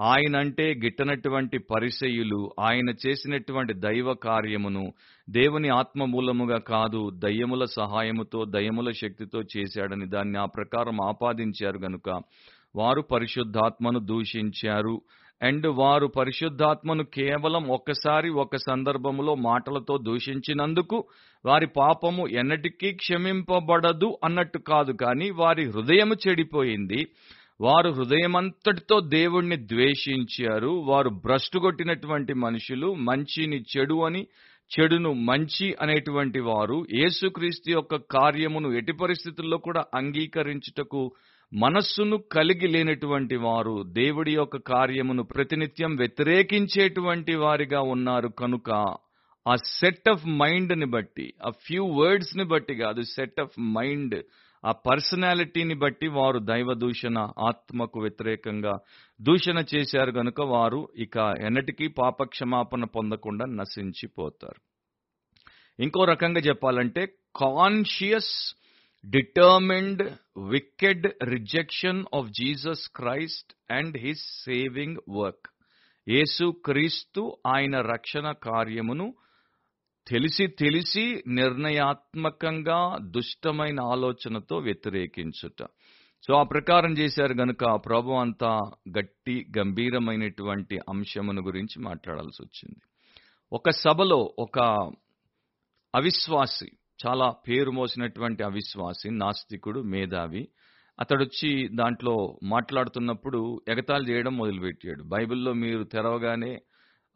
ఆయన 0.00 0.36
అంటే 0.36 0.74
గిట్టనటువంటి 0.74 1.58
పరిసయులు 1.58 2.50
ఆయన 2.60 2.90
చేసినటువంటి 3.06 3.72
దైవ 3.74 4.14
కార్యమును 4.14 4.92
దేవుని 5.30 5.68
ఆత్మ 5.68 6.04
మూలముగా 6.04 6.58
కాదు 6.58 7.10
దయ్యముల 7.14 7.64
సహాయముతో 7.64 8.44
దయ్యముల 8.44 8.90
శక్తితో 8.90 9.42
చేశాడని 9.56 10.06
దాన్ని 10.08 10.38
ఆ 10.38 10.44
ప్రకారం 10.44 10.98
ఆపాదించారు 11.08 11.78
గనుక 11.78 12.08
వారు 12.76 13.02
పరిశుద్ధాత్మను 13.02 13.98
దూషించారు. 13.98 14.94
అండ్ 15.42 15.66
వారు 15.66 16.06
పరిశుద్ధాత్మను 16.06 17.04
కేవలం 17.04 17.68
ఒక్కసారి 17.68 18.30
ఒక 18.30 18.56
సందర్భంలో 18.56 19.34
మాటలతో 19.34 19.98
దూషించినందుకు 19.98 21.04
వారి 21.44 21.66
పాపము 21.66 22.28
ఎన్నటికీ 22.28 22.92
క్షమింపబడదు 22.92 24.18
అన్నట్టు 24.24 24.58
కాదు 24.58 24.92
కానీ 24.92 25.30
వారి 25.30 25.64
హృదయము 25.70 26.14
చెడిపోయింది. 26.14 27.06
వారు 27.60 27.90
హృదయమంతటితో 27.90 29.00
దేవుణ్ణి 29.00 29.56
ద్వేషించారు. 29.56 30.68
వారు 30.68 31.08
భ్రష్టుగొట్టినటువంటి 31.24 32.34
మనుషులు 32.34 32.94
మంచిని 32.94 33.64
చెడు 33.72 34.06
అని 34.06 34.26
చెడును 34.70 35.12
మంచి 35.12 35.74
అనేటువంటి 35.82 36.40
వారు. 36.40 36.86
యేసుక్రీస్తు 36.94 37.70
యొక్క 37.70 37.96
కార్యమును 37.96 38.68
ఎటి 38.72 38.92
పరిస్థితుల్లో 38.92 39.58
కూడా 39.58 39.84
అంగీకరించుటకు 39.94 41.12
మనస్సును 41.52 42.16
కలిగి 42.32 42.66
లేనటువంటి 42.66 43.36
వారు 43.36 43.82
దేవుడి 43.82 44.32
యొక్క 44.32 44.56
కార్యమును 44.56 45.22
ప్రతినిత్యం 45.22 45.96
వ్యతిరేకించేటువంటి 45.96 47.34
వారిగా 47.34 47.80
ఉన్నారు 47.80 48.28
కనుక 48.28 48.70
ఆ 49.46 49.54
సెట్ 49.54 50.08
ఆఫ్ 50.10 50.26
మైండ్ని 50.26 50.86
బట్టి 50.86 51.34
ఆ 51.46 51.50
ఫ్యూ 51.50 51.84
వర్డ్స్ని 51.86 52.44
బట్టి 52.44 52.74
కాదు 52.74 53.02
సెట్ 53.02 53.40
ఆఫ్ 53.40 53.60
మైండ్ 53.60 54.16
ఆ 54.64 54.72
పర్సనాలిటీని 54.72 55.74
బట్టి 55.74 56.08
వారు 56.08 56.38
దైవ 56.38 56.72
దూషణ 56.74 57.18
ఆత్మకు 57.38 58.00
వ్యతిరేకంగా 58.00 58.74
దూషణ 59.20 59.64
చేశారు 59.74 60.10
గనుక 60.10 60.40
వారు 60.40 60.88
ఇక 60.96 61.16
ఎన్నటికీ 61.40 61.88
పాప 61.88 62.22
క్షమాపణ 62.22 62.84
పొందకుండా 62.84 63.46
నశించిపోతారు. 63.46 64.60
ఇంకో 65.78 66.04
రకంగా 66.04 66.40
చెప్పాలంటే 66.40 67.06
conscious 67.36 68.34
determined 69.04 70.02
wicked 70.50 71.06
rejection 71.24 72.04
of 72.14 72.28
Jesus 72.28 72.88
Christ 72.96 73.72
and 73.72 73.98
his 73.98 74.44
saving 74.44 74.96
work 75.10 75.48
Yesu 76.08 76.62
Kristu 76.64 77.36
ఆయన 77.46 77.80
రక్షణ 77.80 78.32
కార్యమును 78.32 79.14
తెలిసి 80.08 80.46
తెలిసి 80.46 81.22
నిర్ణయాత్మకంగా 81.28 82.96
దుష్టమైన 83.00 83.80
ఆలోచనతో 83.80 84.56
వ్యతిరేకించుట. 84.56 85.60
సో 86.22 86.34
ఆ 86.34 86.42
ప్రకారం 86.42 86.92
చేశారు 86.92 87.32
గనుక 87.32 87.64
ప్రభు 87.86 88.10
అంతా 88.10 88.58
గట్టి 88.98 89.46
గంభీరమైనటువంటి 89.58 90.78
అంశమును 90.88 91.42
గురించి 91.42 91.82
మాట్లాడాల్సి 91.82 92.42
వచ్చింది. 92.42 92.80
ఒక 93.52 93.70
సభలో 93.70 94.34
ఒక 94.38 94.58
అవిశ్వాసి 95.94 96.70
చాలా 97.06 97.34
పేరు 97.48 97.70
మోసినటువంటి 97.70 98.42
అవిశ్వాసి 98.42 99.10
నాస్తికుడు 99.10 99.80
మేధావి. 99.80 100.48
అతడొచ్చి 101.00 101.68
దాంట్లో 101.74 102.38
మాట్లాడుతున్నప్పుడు 102.42 103.60
ఎగతాళి 103.68 104.10
చేయడం 104.10 104.36
మొదలుపెట్టాడు. 104.36 105.02
బైబిల్లో 105.04 105.52
మీరు 105.52 105.84
తెరవగానే 105.84 106.60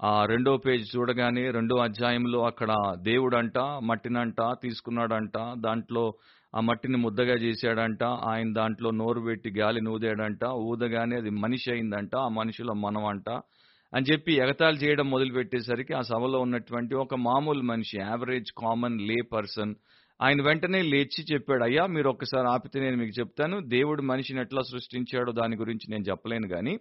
ఆ 0.02 0.24
రెండో 0.24 0.56
పేజ్ 0.56 0.96
చూడగానే 0.96 1.50
రెండో 1.50 1.76
అధ్యాయంలో 1.76 2.44
అక్కడ 2.46 2.72
దేవుడంట 3.02 3.58
మట్టినంట 3.58 4.36
తీసుకున్నాడంట 4.62 5.38
దాంట్లో 5.58 6.14
ఆ 6.56 6.60
మట్టిని 6.60 6.96
ముద్దగా 6.96 7.34
చేశాడంట 7.34 8.04
ఆయన 8.04 8.52
దాంట్లో 8.52 8.90
నోరు 8.90 9.20
పెట్టి 9.20 9.50
గాలి 9.60 9.80
నూదాడంట 9.80 10.44
ఊదగానే 10.44 11.16
అది 11.16 11.30
మనిషి 11.30 11.72
అయిందంట 11.72 12.16
ఆ 12.16 12.28
మనిషిలో 12.28 12.74
మనం 12.74 13.04
అంట 13.04 13.30
అని 13.96 14.06
చెప్పి 14.12 14.32
ఎగతాళి 14.34 14.76
చేయడం 14.76 15.10
మొదలుపెట్టేసరికి 15.10 15.94
ఆ 15.94 16.00
సభలో 16.00 16.38
ఉన్నటువంటి 16.38 16.94
ఒక 16.94 17.14
మామూలు 17.14 17.62
మనిషి 17.62 17.98
యావరేజ్ 18.00 18.50
కామన్ 18.58 19.00
లే 19.00 19.16
పర్సన్ 19.32 19.74
ఆయన 20.20 20.42
వెంటనే 20.42 20.82
లేచి 20.82 21.24
చెప్పాడు 21.32 21.64
అయ్యా 21.64 21.86
మీరు 21.86 22.08
ఒక్కసారి 22.08 22.48
ఆపితే 22.48 22.80
నేను 22.80 22.96
మీకు 22.96 23.20
చెప్తాను. 23.20 23.60
దేవుడు 23.68 24.02
మనిషిని 24.02 24.40
ఎట్లా 24.40 24.62
సృష్టించాడో 24.62 25.32
దాని 25.32 25.56
గురించి 25.56 25.90
నేను 25.90 26.04
చెప్పలేను 26.10 26.48
కానీ 26.48 26.74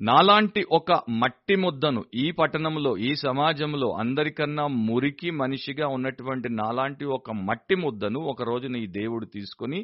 నాలాంటి 0.00 0.66
ఒక 0.72 0.92
మట్టి 1.10 1.56
ముద్దను 1.56 2.04
ఈ 2.14 2.30
పట్టణంలో 2.30 2.96
ఈ 2.98 3.14
సమాజంలో 3.14 3.88
అందరికన్నా 3.98 4.66
మురికి 4.66 5.30
మనిషిగా 5.30 5.88
ఉన్నటువంటి 5.88 6.48
నాలాంటి 6.48 7.04
ఒక 7.04 7.30
మట్టి 7.30 7.74
ముద్దను 7.74 8.20
ఒక 8.20 8.42
రోజున 8.42 8.76
ఈ 8.76 8.86
దేవుడు 8.86 9.26
తీసుకుని 9.26 9.80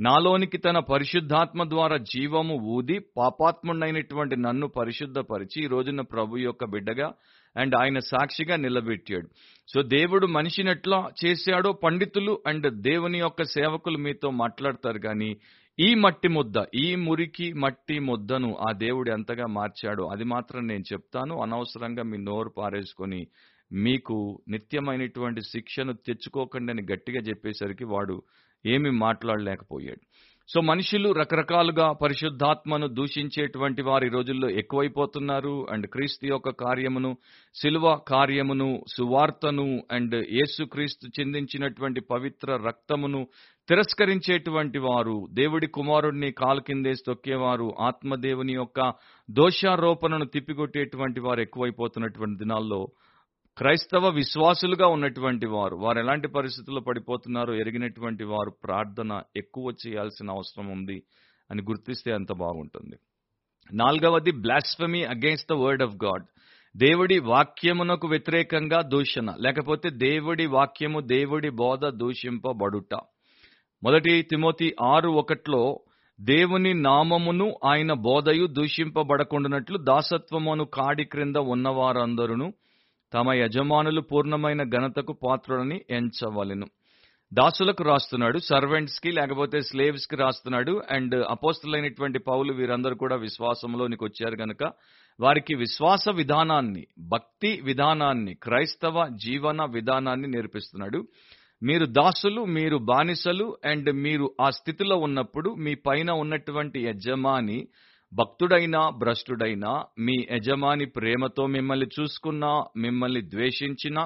నాలోనికి 0.00 0.58
తన 0.58 0.78
పరిశుద్ధాత్మ 0.78 1.68
ద్వారా 1.68 1.96
జీవము 1.96 2.54
ఊది 2.54 2.98
పాపాత్ముడైనటువంటి 3.16 4.36
నన్ను 4.36 4.66
పరిశుద్ధపరిచి 4.68 5.64
ఈ 5.64 5.66
రోజున 5.66 6.00
ప్రభు 6.00 6.36
యొక్క 6.36 6.64
బిడ్డగా 6.64 7.12
అండ్ 7.56 7.74
ఆయన 7.74 7.98
సాక్షిగా 7.98 8.56
నిలబెట్టాడు. 8.56 9.28
సో 9.68 9.82
దేవుడు 9.82 10.26
మనిషిని 10.26 10.70
ఎట్లా 10.70 11.10
చేశాడో 11.24 11.72
పండితులు 11.72 12.42
అండ్ 12.46 12.82
దేవుని 12.82 13.18
యొక్క 13.18 13.42
సేవకులు 13.42 13.98
మీతో 13.98 14.30
మాట్లాడతారు 14.30 14.98
కానీ 14.98 15.36
ఈ 15.80 15.94
మట్టి 15.94 16.28
ముద్ద 16.28 16.54
ఈ 16.74 16.94
మురికి 16.94 17.52
మట్టి 17.52 17.98
ముద్దను 17.98 18.56
ఆ 18.68 18.72
దేవుడు 18.72 19.10
ఎంతగా 19.10 19.46
మార్చాడో 19.46 20.06
అది 20.06 20.24
మాత్రం 20.24 20.66
నేను 20.66 20.84
చెప్తాను. 20.92 21.42
అనవసరంగా 21.42 22.02
మీ 22.02 22.18
నోరు 22.18 22.48
పారేసుకొని 22.48 23.26
మీకు 23.72 24.42
నిత్యమైనటువంటి 24.48 25.40
శిక్షను 25.40 25.92
తెచ్చుకోకండి 25.92 26.72
అని 26.72 26.82
గట్టిగా 26.92 27.20
చెప్పేసరికి 27.20 27.84
వాడు 27.84 28.22
ఏమి 28.66 28.90
మాట్లాడలేకపోయాడు. 28.90 30.00
సో 30.48 30.60
మనుషులు 30.60 31.12
రకరకాలుగా 31.12 31.92
పరిశుద్ధాత్మను 31.92 32.86
దూషించేటువంటి 32.86 33.82
వారి 33.82 34.08
రోజుల్లో 34.08 34.50
ఎక్కువైపోతున్నారు. 34.50 35.66
అండ్ 35.70 35.86
క్రీస్తు 35.86 36.26
యొక్క 36.26 36.50
కార్యమును 36.50 37.16
శిలువ 37.54 37.98
కార్యమును 38.08 38.84
సువార్తను 38.96 39.82
అండ్ 39.92 40.14
యేసుక్రీస్తు 40.14 41.20
చెందించినటువంటి 41.20 42.00
పవిత్ర 42.00 42.56
రక్తమును 42.66 43.26
తిరస్కరించేటువంటి 43.68 44.78
వారు 44.78 45.26
దేవుడి 45.32 45.66
కుమారుడిని 45.66 46.32
కాలు 46.32 46.60
కిందేసి 46.60 47.02
తొక్కేవారు 47.06 47.74
ఆత్మదేవుని 47.80 48.52
యొక్క 48.52 48.92
దోషారోపణను 49.30 50.24
తిప్పికొట్టేటువంటి 50.24 51.20
వారు 51.20 51.40
ఎక్కువైపోతున్నటువంటి 51.40 52.38
దినాల్లో 52.38 52.88
క్రైస్తవ 53.58 54.08
విశ్వాసులుగా 54.08 54.86
ఉన్నటువంటి 54.86 55.46
వారు 55.46 55.76
వారు 55.76 55.98
ఎలాంటి 55.98 56.28
పరిస్థితుల్లో 56.28 56.80
పడిపోతున్నారో 56.80 57.54
ఎరిగినటువంటి 57.54 58.24
వారు 58.24 58.50
ప్రార్థన 58.64 59.22
ఎక్కువ 59.36 59.72
చేయాల్సిన 59.86 60.30
అవసరం 60.30 60.66
ఉంది 60.66 61.02
అని 61.50 61.62
గుర్తిస్తే 61.62 62.12
అంత 62.12 62.32
బాగుంటుంది. 62.32 62.96
నాలుగవది 63.72 64.30
blasphemy 64.30 65.02
against 65.04 65.52
the 65.52 65.56
word 65.56 65.82
of 65.82 65.96
God 66.04 66.24
దేవుడి 66.76 67.18
వాక్యమునకు 67.18 68.08
వ్యతిరేకంగా 68.08 68.80
దూషణ 68.80 69.34
లేకపోతే 69.40 69.90
దేవుడి 69.90 70.46
వాక్యము 70.46 71.00
దేవుడి 71.00 71.50
బోధ 71.50 71.86
దూషింపబడుట. 71.86 72.94
మొదటి 73.82 74.22
తిమోతి 74.22 74.76
ఆరు 74.82 75.10
ఒకట్లో 75.10 75.80
దేవుని 76.20 76.74
నామమును 76.74 77.56
ఆయన 77.64 77.92
బోధయు 77.92 78.46
దూషింపబడకుండానట్లు 78.46 79.78
దాసత్వమును 79.78 80.64
కాడి 80.64 81.04
క్రింద 81.04 81.36
ఉన్నవారందరూ 81.36 82.52
తమ 83.14 83.32
యజమానులు 83.32 84.00
పూర్ణమైన 84.00 84.62
ఘనతకు 84.62 85.12
పాత్రులని 85.12 85.80
ఎంచవలెను. 85.90 86.66
దాసులకు 87.32 87.84
రాస్తున్నాడు 87.84 88.38
సర్వెంట్స్కి 88.38 89.10
లేకపోతే 89.10 89.60
స్లేవ్స్కి 89.60 90.16
రాస్తున్నాడు 90.16 90.82
అండ్ 90.90 91.14
అపోస్తులైనటువంటి 91.30 92.18
పౌలు 92.18 92.52
వీరందరూ 92.52 92.94
కూడా 92.94 93.16
విశ్వాసంలోనికి 93.16 94.04
వచ్చారు 94.04 94.34
గనక 94.34 94.72
వారికి 95.20 95.54
విశ్వాస 95.54 96.08
విధానాన్ని 96.08 96.86
భక్తి 96.98 97.60
విధానాన్ని 97.64 98.34
క్రైస్తవ 98.34 99.08
జీవన 99.24 99.64
విధానాన్ని 99.64 100.28
నేర్పిస్తున్నాడు. 100.28 101.04
మీరు 101.62 101.86
దాసులు 101.86 102.44
మీరు 102.44 102.76
బానిసలు 102.76 103.56
అండ్ 103.64 103.92
మీరు 103.92 104.34
ఆ 104.40 104.50
స్థితిలో 104.50 104.96
ఉన్నప్పుడు 104.96 105.54
మీ 105.54 105.74
పైన 105.74 106.10
ఉన్నటువంటి 106.10 106.80
యజమాని 106.80 107.68
భక్తుడైనా 108.12 108.80
భ్రష్టుడైనా 109.00 109.70
మీ 109.98 110.16
యజమాని 110.32 110.86
ప్రేమతో 110.96 111.46
మిమ్మల్ని 111.46 111.88
చూసుకున్నా 111.96 112.52
మిమ్మల్ని 112.76 113.22
ద్వేషించినా 113.28 114.02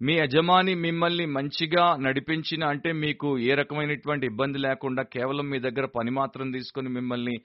మీ 0.00 0.14
యజమాని 0.14 0.74
మిమ్మల్ని 0.76 1.26
మంచిగా 1.26 1.84
నడిపించిన 1.96 2.64
అంటే 2.64 2.90
మీకు 3.02 3.28
ఏ 3.40 3.52
రకమైనటువంటి 3.54 4.24
ఇబ్బంది 4.26 4.58
లేకుండా 4.58 5.02
కేవలం 5.12 5.46
మీ 5.50 5.58
దగ్గర 5.58 5.86
పని 5.94 6.10
మాత్రం 6.10 6.52
తీసుకుని 6.52 6.88
మిమ్మల్ని 6.88 7.36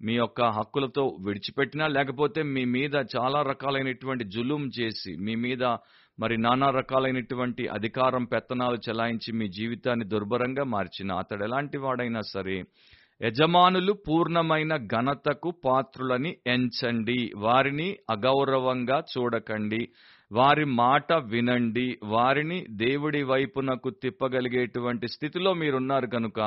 మీ 0.00 0.14
యొక్క 0.14 0.42
హక్కులతో 0.56 1.04
విడిచిపెట్టినా 1.20 1.86
లేకపోతే 1.88 2.40
మీ 2.54 2.64
మీద 2.64 2.96
చాలా 3.16 3.40
రకాలైనటువంటి 3.42 4.24
జులుం 4.24 4.64
చేసి 4.78 5.12
మీ 5.18 5.34
మీద 5.36 5.64
మరి 6.18 6.36
నానా 6.36 6.68
రకాలైనటువంటి 6.70 7.64
అధికారం 7.68 8.24
పెత్తనాలు 8.24 8.78
చెలాయించి 8.88 9.32
మీ 9.32 9.48
జీవితాన్ని 9.48 10.04
దుర్భరంగా 10.04 10.64
మార్చిన 10.64 11.12
అతడు 11.12 11.44
ఎలాంటి 11.44 11.78
వాడైనా 11.78 12.22
సరే 12.32 12.56
యజమానులు 13.22 13.92
పూర్ణమైన 13.92 14.76
ఘనతకు 14.76 15.50
పాత్రులని 15.64 16.36
ఎంచండి. 16.46 17.32
వారిని 17.36 17.96
అగౌరవంగా 18.10 19.02
చూడకండి. 19.12 19.88
వారి 20.32 20.64
మాట 20.64 21.12
వినండి. 21.12 21.98
వారిని 22.04 22.66
దేవుడి 22.70 23.22
వైపునకు 23.22 23.90
తిప్పగలిగేటువంటి 23.90 25.08
స్థితిలో 25.08 25.54
మీరున్నారు 25.54 26.06
కనుక 26.06 26.40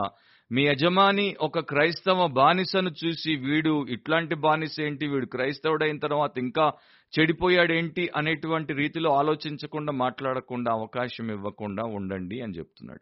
మీ 0.51 0.63
యజమాని 0.63 1.35
ఒక 1.41 1.59
క్రైస్తవ 1.59 2.27
బానిసను 2.27 2.91
చూసి 3.05 3.35
వీడు 3.35 3.85
ఇట్లాంటి 3.89 4.35
బానిస 4.35 4.81
ఏంటి? 4.81 5.07
వీడు 5.07 5.25
క్రైస్తవుడైన 5.25 5.97
తర్వాత 5.97 6.37
ఇంకా 6.37 6.71
చెడిపోయాడేంటి? 7.19 8.09
అనేటువంటి 8.15 8.73
రీతిలో 8.73 9.11
ఆలోచించకుండా 9.11 9.91
మాట్లాడకుండా 9.93 10.71
అవకాశం 10.71 11.31
ఇవ్వకుండా 11.31 11.83
ఉండండి 11.83 12.41
అని 12.41 12.53
చెప్తున్నాడు. 12.53 13.01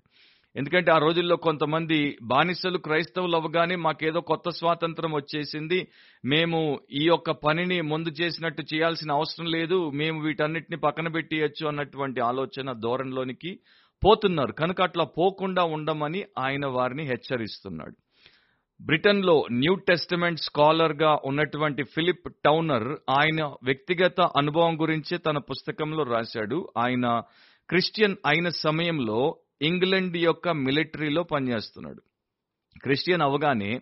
ఎందుకంటే 0.57 0.91
ఆ 0.91 0.97
రోజుల్లో 0.97 1.35
కొంతమంది 1.35 2.17
బానిసలు 2.23 2.77
క్రైస్తవులు 2.77 3.35
అవ్వగానే 3.35 3.75
మాకేదో 3.75 4.21
కొత్త 4.21 4.49
స్వాతంత్రం 4.49 5.13
వచ్చేసింది. 5.13 5.87
మేము 6.25 6.79
ఈ 6.91 7.05
యొక్క 7.05 7.31
పనిని 7.31 7.81
ముందు 7.81 8.09
చేసినట్టు 8.09 8.63
చేయాల్సిన 8.73 9.11
అవసరం 9.11 9.45
లేదు. 9.45 9.89
మేము 9.89 10.21
వీటన్నిటిని 10.21 10.77
పక్కన 10.77 11.07
పెట్టేయచ్చు 11.07 11.67
అన్నటువంటి 11.67 12.21
ఆలోచన 12.21 12.71
ధోరణిలోనికి 12.71 13.59
పోతున్నారు. 14.05 14.51
కనుక 14.51 14.81
అట్లా 14.81 15.03
పోకుండా 15.03 15.63
ఉండమని 15.63 16.25
ఆయన 16.39 16.65
వారిని 16.65 17.03
హెచ్చరిస్తున్నాడు. 17.03 17.95
బ్రిటన్లో 18.81 19.43
న్యూ 19.51 19.75
టెస్టిమెంట్ 19.75 20.39
స్కాలర్గా 20.39 21.19
ఉన్నటువంటి 21.25 21.83
ఫిలిప్ 21.83 22.33
టౌనర్ 22.45 22.97
ఆయన 23.09 23.43
వ్యక్తిగత 23.63 24.21
అనుభవం 24.21 24.81
గురించి 24.81 25.17
తన 25.17 25.37
పుస్తకంలో 25.37 26.03
రాశాడు. 26.03 26.69
ఆయన 26.77 27.21
క్రిస్టియన్ 27.69 28.15
అయిన 28.25 28.49
సమయంలో 28.49 29.37
ఇంగ్లాండ్ 29.61 30.17
యొక్క 30.17 30.49
మిలిటరీలో 30.49 31.23
పనిచేస్తున్నాడు. 31.23 32.01
క్రిస్టియన్ 32.83 33.21
అవగానే 33.21 33.79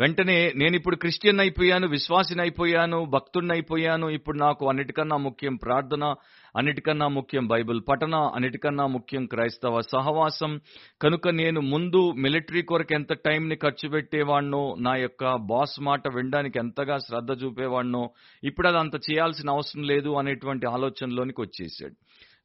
వెంటనే 0.00 0.52
నేను 0.56 0.76
ఇప్పుడు 0.76 0.96
క్రిస్టియన్ 0.96 1.40
అయిపోయాను 1.40 1.88
విశ్వాసిని 1.88 2.40
అయిపోయాను 2.40 3.04
భక్తుడిని 3.04 3.52
అయిపోయాను 3.52 4.08
ఇప్పుడు 4.08 4.38
నాకు 4.38 4.68
అన్నిటికన్నా 4.68 5.16
ముఖ్యం 5.16 5.56
ప్రార్థన 5.56 6.14
అన్నిటికన్నా 6.56 7.08
ముఖ్యం 7.08 7.46
బైబిల్ 7.46 7.80
పఠన 7.88 8.14
అన్నిటికన్నా 8.14 8.86
ముఖ్యం 8.86 9.26
క్రైస్తవ 9.26 9.80
సహవాసం. 9.80 10.60
కనుక 11.02 11.28
నేను 11.28 11.60
ముందు 11.60 12.12
మిలిటరీ 12.12 12.62
కొరకు 12.62 12.94
ఎంత 12.94 13.12
టైంని 13.12 13.56
ఖర్చు 13.56 13.88
పెట్టేవాడినో 13.88 14.76
నా 14.80 14.96
యొక్క 14.96 15.34
బాస్ 15.34 15.80
మాట 15.80 16.08
వినడానికి 16.14 16.58
ఎంతగా 16.58 16.96
శ్రద్ధ 16.96 17.42
చూపేవాడినో 17.42 18.10
ఇప్పుడు 18.44 18.68
అది 18.68 18.78
అంత 18.78 18.94
చేయాల్సిన 18.94 19.50
అవసరం 19.50 19.82
లేదు 19.82 20.10
అనేటువంటి 20.10 20.66
ఆలోచనలోనికి 20.66 21.40
వచ్చేసాడు. 21.40 21.94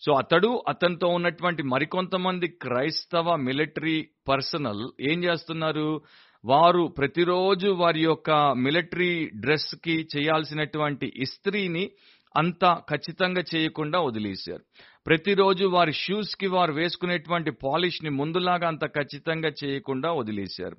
సో 0.05 0.13
అతడు 0.13 0.63
అతనితో 0.67 1.07
ఉన్నటువంటి 1.07 1.63
మరికొంతమంది 1.63 2.47
క్రైస్తవ 2.47 3.35
మిలిటరీ 3.35 4.07
పర్సనల్ 4.29 4.89
ఏం 4.99 5.23
చేస్తున్నారు? 5.23 6.01
వారు 6.45 6.93
ప్రతిరోజు 6.97 7.67
వారి 7.67 8.01
యొక్క 8.03 8.31
మిలిటరీ 8.57 9.29
డ్రెస్కి 9.35 10.07
చేయాల్సినటువంటి 10.17 11.13
ఇస్త్రీని 11.15 11.89
అంత 12.37 12.65
ఖచ్చితంగా 12.89 13.43
చేయకుండా 13.55 13.99
వదిలేశారు. 13.99 14.63
ప్రతిరోజు 15.07 15.65
వారి 15.65 15.93
షూస్కి 15.93 16.47
వారు 16.47 16.73
వేసుకునేటువంటి 16.73 17.51
పాలిష్ని 17.51 18.09
ముందులాగా 18.09 18.67
అంత 18.67 18.85
ఖచ్చితంగా 18.85 19.51
చేయకుండా 19.63 20.11
వదిలేశారు. 20.11 20.77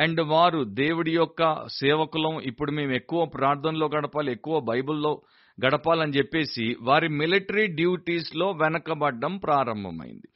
అండ్ 0.00 0.20
వారు 0.20 0.64
దేవుడి 0.64 1.12
యొక్క 1.12 1.68
సేవకులం. 1.68 2.40
ఇప్పుడు 2.40 2.72
మేము 2.72 2.92
ఎక్కువ 2.92 3.24
ప్రార్థనలో 3.24 3.88
గడపాలి 3.88 4.32
ఎక్కువ 4.32 4.60
బైబిల్లో 4.60 5.22
గడపాలని 5.66 6.12
చెప్పేసి 6.12 6.76
వారి 6.80 7.08
మిలిటరీ 7.08 7.66
డ్యూటీస్లో 7.66 8.50
వెనకబడడం 8.50 8.74
వెనకబడ్డం 8.74 9.36
ప్రారంభమైంది. 9.36 10.28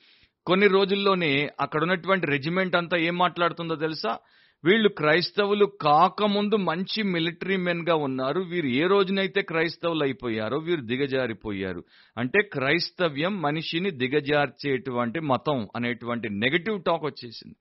కొన్ని 0.46 0.66
రోజుల్లోనే 0.66 1.50
అక్కడ 1.60 1.82
ఉన్నటువంటి 1.82 2.26
రెజిమెంట్ 2.26 2.76
అంతా 2.76 2.96
ఏం 2.96 3.18
మాట్లాడుతుందో 3.18 3.74
తెలుసా? 3.74 4.18
వీళ్ళు 4.64 4.88
క్రైస్తవులు 4.88 5.64
కాకముందు 5.64 6.56
మంచి 6.56 7.02
మిలిటరీ 7.02 7.56
మెన్గా 7.56 7.94
ఉన్నారు. 7.94 8.40
వీరు 8.40 8.66
ఏ 8.66 8.86
రోజునైతే 8.86 9.42
క్రైస్తవులు 9.42 10.04
అయిపోయారో 10.04 10.58
వీరు 10.58 10.80
దిగజారిపోయారు. 10.80 11.84
అంటే 12.18 12.42
క్రైస్తవ్యం 12.42 13.42
మనిషిని 13.42 13.90
దిగజార్చేటువంటి 13.90 15.20
మతం 15.20 15.68
అనేటువంటి 15.76 16.28
నెగటివ్ 16.30 16.82
టాక్ 16.82 17.04
వచ్చేసింది. 17.04 17.56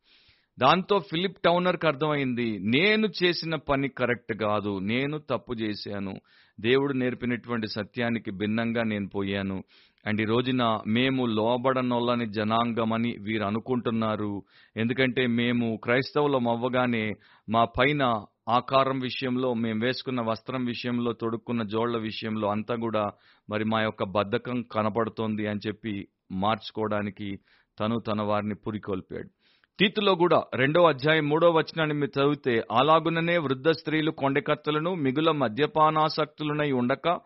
దాంతో 0.59 0.99
ఫిలిప్ 0.99 1.41
టౌనర్కి 1.45 1.87
అర్థమైంది 1.87 2.59
నేను 2.59 3.07
చేసిన 3.23 3.55
పని 3.55 3.87
కరెక్ట్ 3.87 4.33
కాదు 4.33 4.79
నేను 4.79 5.17
తప్పు 5.17 5.53
చేశాను 5.53 6.15
దేవుడు 6.59 6.93
నేర్పినటువంటి 6.93 7.67
సత్యానికి 7.67 8.31
భిన్నంగా 8.31 8.83
నేను 8.83 9.09
పోయాను. 9.09 9.63
అండ్ 10.07 10.21
ఈ 10.21 10.25
రోజున 10.25 10.79
మేము 10.87 11.25
లోబడనొల్లని 11.25 12.25
జనాంగమని 12.25 13.15
వీరు 13.19 13.43
అనుకుంటున్నారు. 13.43 14.43
ఎందుకంటే 14.77 15.27
మేము 15.27 15.79
క్రైస్తవులం 15.83 16.47
అవ్వగానే 16.47 17.15
మా 17.49 17.65
పైన 17.65 18.03
ఆకారం 18.49 18.99
విషయంలో 18.99 19.53
మేము 19.53 19.79
వేసుకున్న 19.85 20.21
వస్త్రం 20.21 20.65
విషయంలో 20.65 21.13
తొడుక్కున్న 21.13 21.63
జోళ్ళ 21.63 21.97
విషయంలో 21.97 22.47
అంతా 22.47 22.75
కూడా 22.75 23.11
మరి 23.49 23.63
మా 23.65 23.81
యొక్క 23.81 24.03
బద్ధకం 24.03 24.61
కనపడుతోంది 24.61 25.47
అని 25.47 25.59
చెప్పి 25.67 26.07
మార్చుకోవడానికి 26.31 27.39
తను 27.79 27.99
తన 27.99 28.21
వారిని 28.21 28.55
పురికొల్పాడు. 28.55 29.36
తీతులో 29.79 30.15
కూడా 30.15 30.43
రెండో 30.55 30.85
అధ్యాయం 30.85 31.29
మూడో 31.29 31.49
వచనాన్ని 31.49 31.95
మీరు 31.95 32.21
చదివితే 32.21 32.63
అలాగుననే 32.71 33.37
వృద్ధ 33.37 33.69
స్త్రీలు 33.69 34.11
కొండకర్తలను 34.11 34.95
మిగుల 34.95 35.31
మద్యపానాసక్తులనై 35.31 36.71
ఉండక 36.71 37.19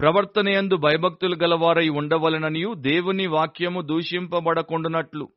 ప్రవర్తనయందు 0.00 0.76
భయభక్తులు 0.76 1.36
గలవారై 1.42 1.88
ఉండవలననియు 1.88 2.74
దేవుని 2.74 3.26
వాక్యము 3.26 3.80
దూషింపబడకుండునట్లు. 3.80 5.28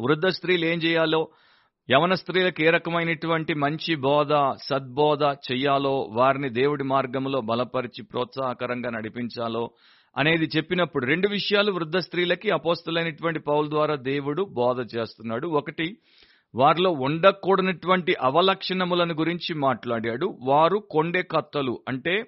వృద్ధ 0.00 0.26
స్త్రీలు 0.26 0.64
ఏం 0.64 0.78
చేయాలో? 0.78 1.28
యవన 1.90 2.14
స్త్రీలకు 2.14 2.62
ఏ 2.62 2.70
రకమైనటువంటి 2.70 3.54
మంచి 3.54 3.94
బోధ 3.94 4.34
సద్బోధ 4.62 5.22
చెయ్యాలో? 5.22 6.08
వారిని 6.12 6.48
దేవుడి 6.48 6.84
మార్గంలో 6.84 7.40
బలపరిచి 7.40 8.02
ప్రోత్సాహకరంగా 8.02 8.90
నడిపించాలో? 8.90 9.70
అనేది 10.16 10.50
చెప్పినప్పుడు 10.56 11.06
రెండు 11.06 11.28
విషయాలు 11.28 11.72
వృద్ధ 11.72 11.96
స్త్రీలకి 11.96 12.50
అపోస్తులైనటువంటి 12.50 13.40
పౌల 13.40 13.70
ద్వారా 13.70 13.94
దేవుడు 13.94 14.42
బోధ 14.42 14.96
చేస్తున్నాడు. 14.96 15.46
ఒకటి 15.46 15.96
వారిలో 16.54 16.90
ఉండకూడనటువంటి 16.90 18.14
అవలక్షణములను 18.20 19.14
గురించి 19.14 19.54
మాట్లాడాడు. 19.54 20.38
వారు 20.40 20.78
కొండే 20.90 21.22
కత్తలు 21.22 21.80
అంటే 21.88 22.24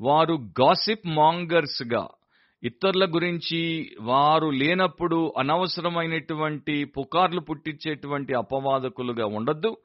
వారు 0.00 0.34
గాసిప్ 0.60 1.06
మాంగర్స్గా 1.06 2.08
ఇతరుల 2.62 3.04
గురించి 3.04 3.90
వారు 4.00 4.48
లేనప్పుడు 4.50 5.32
అనవసరమైనటువంటి 5.38 6.84
పుకార్లు 6.84 7.40
పుట్టించేటువంటి 7.40 8.34
అపవాదకులుగా 8.34 9.26
ఉండొద్దు. 9.26 9.76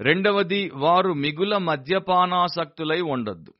రెండవది 0.00 0.70
వారు 0.74 1.12
మిగుల 1.12 1.56
మద్యపానాసక్తులై 1.56 3.00
ఉండొద్దు. 3.00 3.54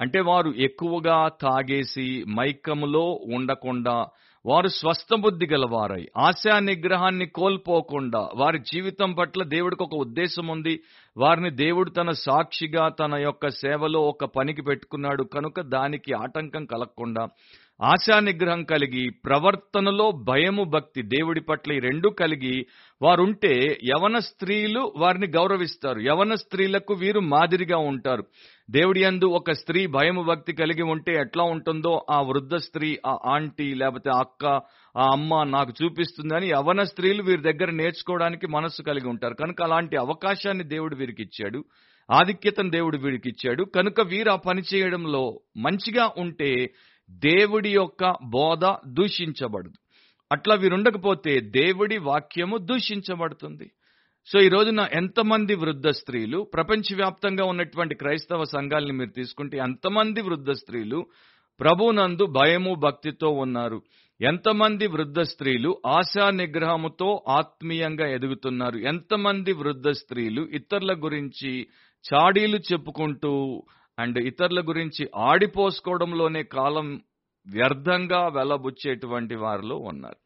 అంటే 0.00 0.20
వారు 0.20 0.54
ఎక్కువగా 0.58 1.28
తాగేసి 1.28 2.24
మైకములో 2.28 3.20
ఉండకుండా 3.34 4.06
వారు 4.46 4.68
స్వస్థ 4.68 5.14
బుద్ధి 5.14 5.46
గలవారై 5.46 6.08
ఆశా 6.16 6.58
నిగ్రహాన్ని 6.58 7.26
కోల్పోకుండా 7.26 8.28
వారి 8.34 8.58
జీవితం 8.58 9.12
పట్ల 9.12 9.42
దేవుడికి 9.44 9.82
ఒక 9.82 9.94
ఉద్దేశం 9.94 10.46
ఉంది. 10.46 10.80
వారిని 11.16 11.50
దేవుడు 11.50 11.90
తన 11.90 12.10
సాక్షిగా 12.10 12.88
తన 12.88 13.14
యొక్క 13.16 13.48
సేవలో 13.48 14.00
ఒక 14.00 14.24
పనికి 14.24 14.62
పెట్టుకున్నాడు. 14.62 15.22
కనుక 15.22 15.60
దానికి 15.60 16.12
ఆటంకం 16.12 16.64
కలగకుండా 16.64 17.28
ఆశానిగ్రహం 17.82 18.64
కలిగి 18.64 19.10
ప్రవర్తనలో 19.10 20.10
భయము 20.10 20.64
భక్తి 20.64 21.02
దేవుడి 21.02 21.40
పట్ల 21.40 21.72
ఈ 21.72 21.78
రెండు 21.78 22.08
కలిగి 22.08 22.66
వారుంటే 23.02 23.78
యవన 23.84 24.18
స్త్రీలు 24.18 24.92
వారిని 24.96 25.26
గౌరవిస్తారు. 25.26 26.00
యవన 26.00 26.34
స్త్రీలకు 26.34 26.94
వీరు 26.94 27.20
మాదిరిగా 27.20 27.78
ఉంటారు. 27.78 28.24
దేవుడి 28.70 29.04
అందు 29.04 29.24
ఒక 29.24 29.52
స్త్రీ 29.52 29.86
భయము 29.86 30.22
భక్తి 30.22 30.52
కలిగి 30.52 30.82
ఉంటే 30.82 31.12
ఎట్లా 31.14 31.44
ఉంటుందో 31.44 32.06
ఆ 32.10 32.20
వృద్ధ 32.20 32.54
స్త్రీ 32.54 32.98
ఆ 33.06 33.18
ఆంటీ 33.26 33.74
లేకపోతే 33.74 34.10
అక్క 34.10 34.44
ఆ 34.96 35.06
అమ్మ 35.12 35.42
నాకు 35.42 35.72
చూపిస్తుందని 35.82 36.46
యవన 36.46 36.82
స్త్రీలు 36.82 37.22
వీరి 37.22 37.42
దగ్గర 37.42 37.70
నేర్చుకోవడానికి 37.70 38.46
మనస్సు 38.46 38.82
కలిగి 38.82 39.08
ఉంటారు. 39.08 39.34
కనుక 39.34 39.62
అలాంటి 39.62 39.96
అవకాశాన్ని 39.96 40.64
దేవుడు 40.64 40.96
వీరికి 40.96 41.22
ఇచ్చాడు 41.22 41.64
ఆధిక్యతను 42.10 42.70
దేవుడు 42.70 42.96
వీరికి 42.96 43.28
ఇచ్చాడు 43.28 43.64
కనుక 43.64 44.00
వీరు 44.00 44.30
ఆ 44.30 44.36
పని 44.36 44.62
చేయడంలో 44.74 45.40
మంచిగా 45.56 46.12
ఉంటే 46.18 46.70
దేవుడి 47.10 47.70
యొక్క 47.70 48.16
బోధ 48.24 48.64
దూషించబడదు. 48.86 49.74
అట్లా 50.32 50.54
వీరుండకపోతే 50.54 51.40
దేవుడి 51.40 51.98
వాక్యము 51.98 52.56
దూషించబడుతుంది. 52.56 53.70
సో 54.26 54.40
ఈ 54.40 54.48
రోజున 54.48 54.88
ఎంతమంది 54.92 55.54
వృద్ధ 55.54 55.88
స్త్రీలు 55.88 56.46
ప్రపంచవ్యాప్తంగా 56.54 57.44
ఉన్నటువంటి 57.44 57.94
క్రైస్తవ 57.94 58.44
సంఘాలని 58.44 58.92
మీరు 58.92 59.10
తీసుకుంటే 59.10 59.58
ఎంతమంది 59.58 60.22
వృద్ధ 60.22 60.50
స్త్రీలు 60.50 61.06
ప్రభునందు 61.60 62.26
భయము 62.26 62.74
భక్తితో 62.74 63.28
ఉన్నారు. 63.28 63.82
ఎంతమంది 64.20 64.86
వృద్ధ 64.86 65.20
స్త్రీలు 65.20 65.82
ఆశా 65.86 66.30
నిగ్రహముతో 66.30 67.24
ఆత్మీయంగా 67.28 68.06
ఎదుగుతున్నారు. 68.06 68.78
ఎంతమంది 68.78 69.52
వృద్ధ 69.52 69.88
స్త్రీలు 69.88 70.42
ఇతరుల 70.42 70.94
గురించి 70.94 71.66
చాడీలు 72.14 72.56
చెప్పుకుంటూ 72.56 73.62
అండ్ 74.00 74.18
ఇతరుల 74.18 74.60
గురించి 74.60 75.10
ఆడిపోసుకోవడంలోనే 75.16 76.42
కాలం 76.42 77.00
వ్యర్థంగా 77.46 78.28
వెలబుచ్చేటువంటి 78.28 79.34
వారిలో 79.34 79.76
ఉన్నారు. 79.76 80.16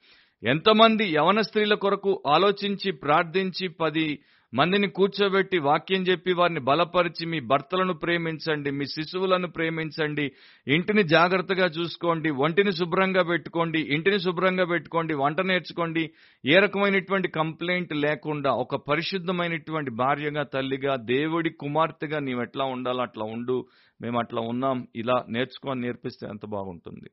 ఎంతమంది 0.43 1.05
యవన 1.13 1.41
స్త్రీల 1.41 1.75
కొరకు 1.75 2.23
ఆలోచించి 2.27 2.93
ప్రార్థించి 2.93 3.69
పది 3.69 4.07
మందిని 4.55 4.88
కూర్చోబెట్టి 4.88 5.59
వాక్యం 5.59 6.03
చెప్పి 6.03 6.33
వారిని 6.33 6.61
బలపరిచి 6.61 7.27
మీ 7.27 7.40
భర్తలను 7.40 7.95
ప్రేమించండి 7.95 8.71
మీ 8.71 8.85
శిశువులను 8.85 9.49
ప్రేమించండి 9.49 10.33
ఇంటిని 10.67 11.03
జాగ్రత్తగా 11.03 11.67
చూసుకోండి 11.67 12.31
ఒంటిని 12.31 12.73
శుభ్రంగా 12.73 13.23
పెట్టుకోండి 13.23 13.81
ఇంటిని 13.81 14.19
శుభ్రంగా 14.21 14.64
పెట్టుకోండి 14.64 15.14
వంట 15.14 15.40
నేర్చుకోండి. 15.40 16.05
ఏ 16.45 16.57
రకమైనటువంటి 16.59 17.29
కంప్లైంట్ 17.29 17.95
లేకుండా 17.97 18.53
ఒక 18.55 18.77
పరిశుద్ధమైనటువంటి 18.77 19.90
భార్యగా 19.90 20.43
తల్లిగా 20.43 20.97
దేవుడి 20.97 21.51
కుమార్తెగా 21.51 22.19
నీవు 22.19 22.43
ఎట్లా 22.43 22.64
ఉండాలో 22.64 23.03
అట్లా 23.03 23.25
ఉండు 23.25 23.67
మేము 24.01 24.19
అట్లా 24.19 24.40
ఉన్నాం 24.40 24.88
ఇలా 24.97 25.25
నేర్చుకొని 25.29 25.81
నేర్పిస్తే 25.81 26.29
ఎంత 26.29 26.47
బాగుంటుంది. 26.47 27.11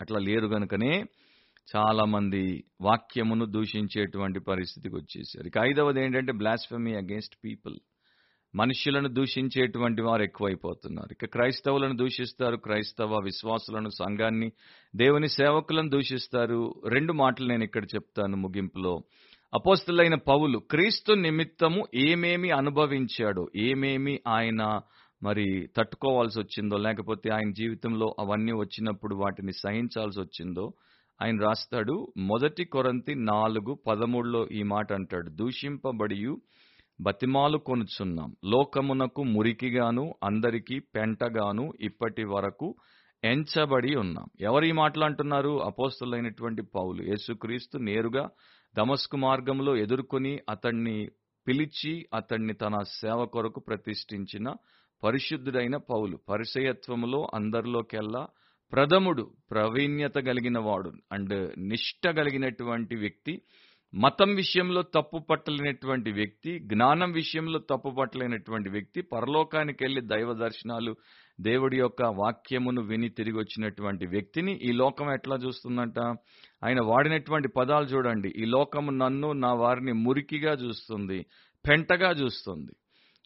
అట్లా 0.00 0.18
లేరు 0.18 0.46
గనుకనే 0.46 1.04
చాలా 1.76 2.04
మంది 2.04 2.64
వాక్యమును 2.80 3.44
దూషించేటువంటి 3.44 4.40
పరిస్థితికి 4.40 4.94
వచ్చేసారు. 4.94 5.46
ఇక 5.46 5.58
ఐదవది 5.58 6.04
ఏంటంటే 6.04 6.32
బ్లాస్ఫెమీ 6.32 6.94
అగేన్స్ట్ 6.94 7.36
పీపుల్ 7.44 7.76
మనుషులను 8.54 9.08
దూషించేటువంటి 9.08 10.02
వారు 10.02 10.22
ఎక్కువైపోతున్నారు. 10.22 11.12
ఇక 11.12 11.24
క్రైస్తవులను 11.24 11.96
దూషిస్తారు 11.96 12.56
క్రైస్తవ 12.56 13.20
విశ్వాసులను 13.24 13.88
సంఘాన్ని 13.88 14.52
దేవుని 14.96 15.28
సేవకులను 15.28 15.90
దూషిస్తారు. 15.90 16.74
రెండు 16.88 17.12
మాటలు 17.12 17.48
నేను 17.48 17.64
ఇక్కడ 17.64 17.84
చెప్తాను 17.84 18.36
ముగింపులో. 18.36 19.00
అపోస్తులైన 19.54 20.14
పౌలు 20.14 20.58
క్రీస్తు 20.58 21.12
నిమిత్తము 21.12 21.84
ఏమేమి 21.94 22.50
అనుభవించాడో 22.50 23.48
ఏమేమి 23.56 24.20
ఆయన 24.28 24.80
మరి 25.22 25.68
తట్టుకోవాల్సి 25.76 26.40
వచ్చిందో 26.40 26.76
లేకపోతే 26.76 27.30
ఆయన 27.30 27.50
జీవితంలో 27.50 28.16
అవన్నీ 28.18 28.52
వచ్చినప్పుడు 28.52 29.14
వాటిని 29.16 29.52
సహించాల్సి 29.52 30.20
వచ్చిందో 30.20 30.72
ఆయన 31.22 31.40
రాస్తాడు 31.40 32.12
మొదటి 32.16 32.64
కొరంతి 32.64 33.14
నాలుగు 33.14 33.78
పదమూడులో 33.86 34.48
ఈ 34.48 34.62
మాట 34.62 34.92
అంటాడు 34.92 35.30
దూషింపబడియు 35.30 36.40
బతిమాలు 37.00 37.58
కొనుచున్నాం. 37.58 38.36
లోకమునకు 38.44 39.22
మురికిగాను 39.22 40.14
అందరికీ 40.24 40.78
పెంటగాను 40.78 41.72
ఇప్పటి 41.80 42.24
వరకు 42.24 42.74
ఎంచబడి 43.24 43.94
ఉన్నాం. 43.94 44.26
ఎవరు 44.40 44.64
ఈ 44.64 44.72
మాటలు 44.72 45.04
అంటున్నారు? 45.04 45.62
అపోస్తులైనటువంటి 45.64 46.62
పౌలు. 46.62 47.02
యేసుక్రీస్తు 47.02 47.78
నేరుగా 47.78 48.28
దమస్కు 48.76 49.16
మార్గంలో 49.16 49.76
ఎదుర్కొని 49.76 50.38
అతన్ని 50.50 51.08
పిలిచి 51.48 52.06
అతన్ని 52.14 52.54
తన 52.54 52.82
సేవ 52.82 53.24
కొరకు 53.24 53.60
ప్రతిష్ఠించిన 53.60 54.54
పరిశుద్ధుడైన 55.02 55.76
పౌలు. 55.76 56.18
పరిచయత్వములో 56.28 57.30
అందరిలోకెల్లా 57.34 58.26
ప్రథముడు 58.74 59.30
ప్రవీణ్యత 59.50 60.14
కలిగిన 60.14 60.58
వాడు 60.58 60.92
అండ్ 61.12 61.52
నిష్ట 61.58 62.08
కలిగినటువంటి 62.08 62.96
వ్యక్తి 62.96 63.42
మతం 63.94 64.34
విషయంలో 64.34 64.82
తప్పు 64.82 65.18
పట్టలేనటువంటి 65.18 66.12
వ్యక్తి 66.12 66.58
జ్ఞానం 66.58 67.12
విషయంలో 67.12 67.58
తప్పు 67.58 67.90
పట్టలేనటువంటి 67.90 68.70
వ్యక్తి 68.70 69.02
పరలోకానికి 69.02 69.84
వెళ్ళి 69.84 70.00
దైవ 70.00 70.32
దర్శనాలు 70.32 70.96
దేవుడి 71.40 71.76
యొక్క 71.76 72.02
వాక్యమును 72.02 72.82
విని 72.82 73.08
తిరిగి 73.08 73.36
వచ్చినటువంటి 73.36 74.06
వ్యక్తిని 74.06 74.52
ఈ 74.52 74.72
లోకం 74.72 75.12
ఎట్లా 75.12 75.36
చూస్తుందంట? 75.36 75.98
ఆయన 76.64 76.80
వాడినటువంటి 76.84 77.48
పదాలు 77.48 77.84
చూడండి. 77.84 78.28
ఈ 78.28 78.44
లోకము 78.44 78.90
నన్ను 78.90 79.32
నా 79.32 79.52
వారిని 79.52 79.92
మురికిగా 79.92 80.52
చూస్తుంది 80.52 81.26
పెంటగా 81.68 82.10
చూస్తుంది. 82.10 82.72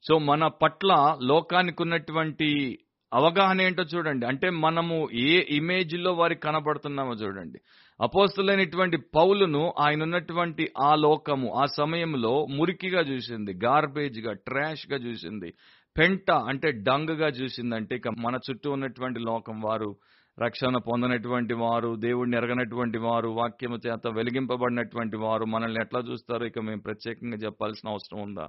సో 0.08 0.18
మన 0.18 0.46
పట్ల 0.46 1.18
లోకానికి 1.22 1.82
ఉన్నటువంటి 1.82 2.78
అవగాహన 3.12 3.60
ఏంటో 3.60 3.82
చూడండి. 3.82 4.26
అంటే 4.26 4.50
మనము 4.50 5.08
ఏ 5.14 5.44
ఇమేజ్లో 5.50 6.12
వారికి 6.12 6.40
కనబడుతున్నామో 6.40 7.12
చూడండి. 7.12 7.58
అపోస్తులైనటువంటి 8.00 8.96
పౌలును 8.96 9.72
ఆయన 9.78 10.02
ఉన్నటువంటి 10.02 10.68
ఆ 10.82 10.94
లోకము 10.94 11.52
ఆ 11.54 11.64
సమయంలో 11.64 12.46
మురికిగా 12.46 13.00
చూసింది 13.00 13.52
గార్బేజ్గా 13.64 14.32
ట్రాష్గా 14.32 14.98
చూసింది 14.98 15.54
పెంట 15.98 16.30
అంటే 16.30 16.72
డంగ్గా 16.72 17.28
చూసింది 17.28 17.74
అంటే 17.74 17.96
ఇక 17.96 18.08
మన 18.08 18.38
చుట్టూ 18.50 18.70
ఉన్నటువంటి 18.70 19.20
లోకం 19.20 19.60
వారు 19.60 19.96
రక్షణ 20.38 20.76
పొందనటువంటి 20.76 21.54
వారు 21.54 21.96
దేవుడిని 21.96 22.36
ఎరగనటువంటి 22.36 22.98
వారు 22.98 23.28
వాక్యము 23.28 23.76
చేత 23.86 24.08
వెలిగింపబడినటువంటి 24.14 25.16
వారు 25.16 25.44
మనల్ని 25.44 25.80
ఎట్లా 25.82 26.00
చూస్తారో 26.00 26.46
ఇక 26.46 26.58
మేము 26.58 26.80
ప్రత్యేకంగా 26.80 27.36
చెప్పాల్సిన 27.36 27.90
అవసరం 27.90 28.22
ఉందా? 28.22 28.48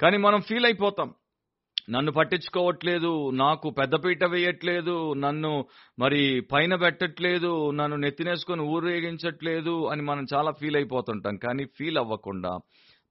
కానీ 0.00 0.16
మనం 0.16 0.40
ఫీల్ 0.40 0.64
అయిపోతాం. 0.64 1.14
నన్ను 1.88 2.12
పట్టించుకోవట్లేదు 2.12 3.30
నాకు 3.30 3.70
పెద్దపీట 3.70 4.24
వేయట్లేదు 4.24 5.12
నన్ను 5.14 5.64
మరి 5.98 6.40
పైన 6.52 6.74
పెట్టట్లేదు 6.74 7.70
నన్ను 7.70 7.96
నెత్తినేసుకొని 7.96 8.62
ఊరేగించట్లేదు 8.62 9.86
అని 9.86 10.02
మనం 10.02 10.26
చాలా 10.34 10.50
ఫీల్ 10.50 10.76
అయిపోతుంటాం. 10.76 11.36
కానీ 11.36 11.64
ఫీల్ 11.78 11.98
అవ్వకుండా 11.98 12.58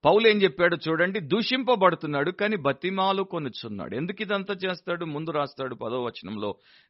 పౌలు 0.03 0.27
ఏం 0.27 0.37
చెప్పాడు 0.37 0.75
చూడండి 0.75 1.19
దూషింపబడుతున్నాడు 1.19 2.31
కానీ 2.31 2.55
బతిమాలు 2.57 3.23
కొనుచున్నాడు. 3.23 3.95
ఎందుకు 3.95 4.23
ఇదంతా 4.23 4.53
చేస్తాడు? 4.53 5.05
ముందు 5.05 5.31
రాస్తాడు 5.31 5.75
పదో 5.75 6.03
వచనంలో 6.03 6.49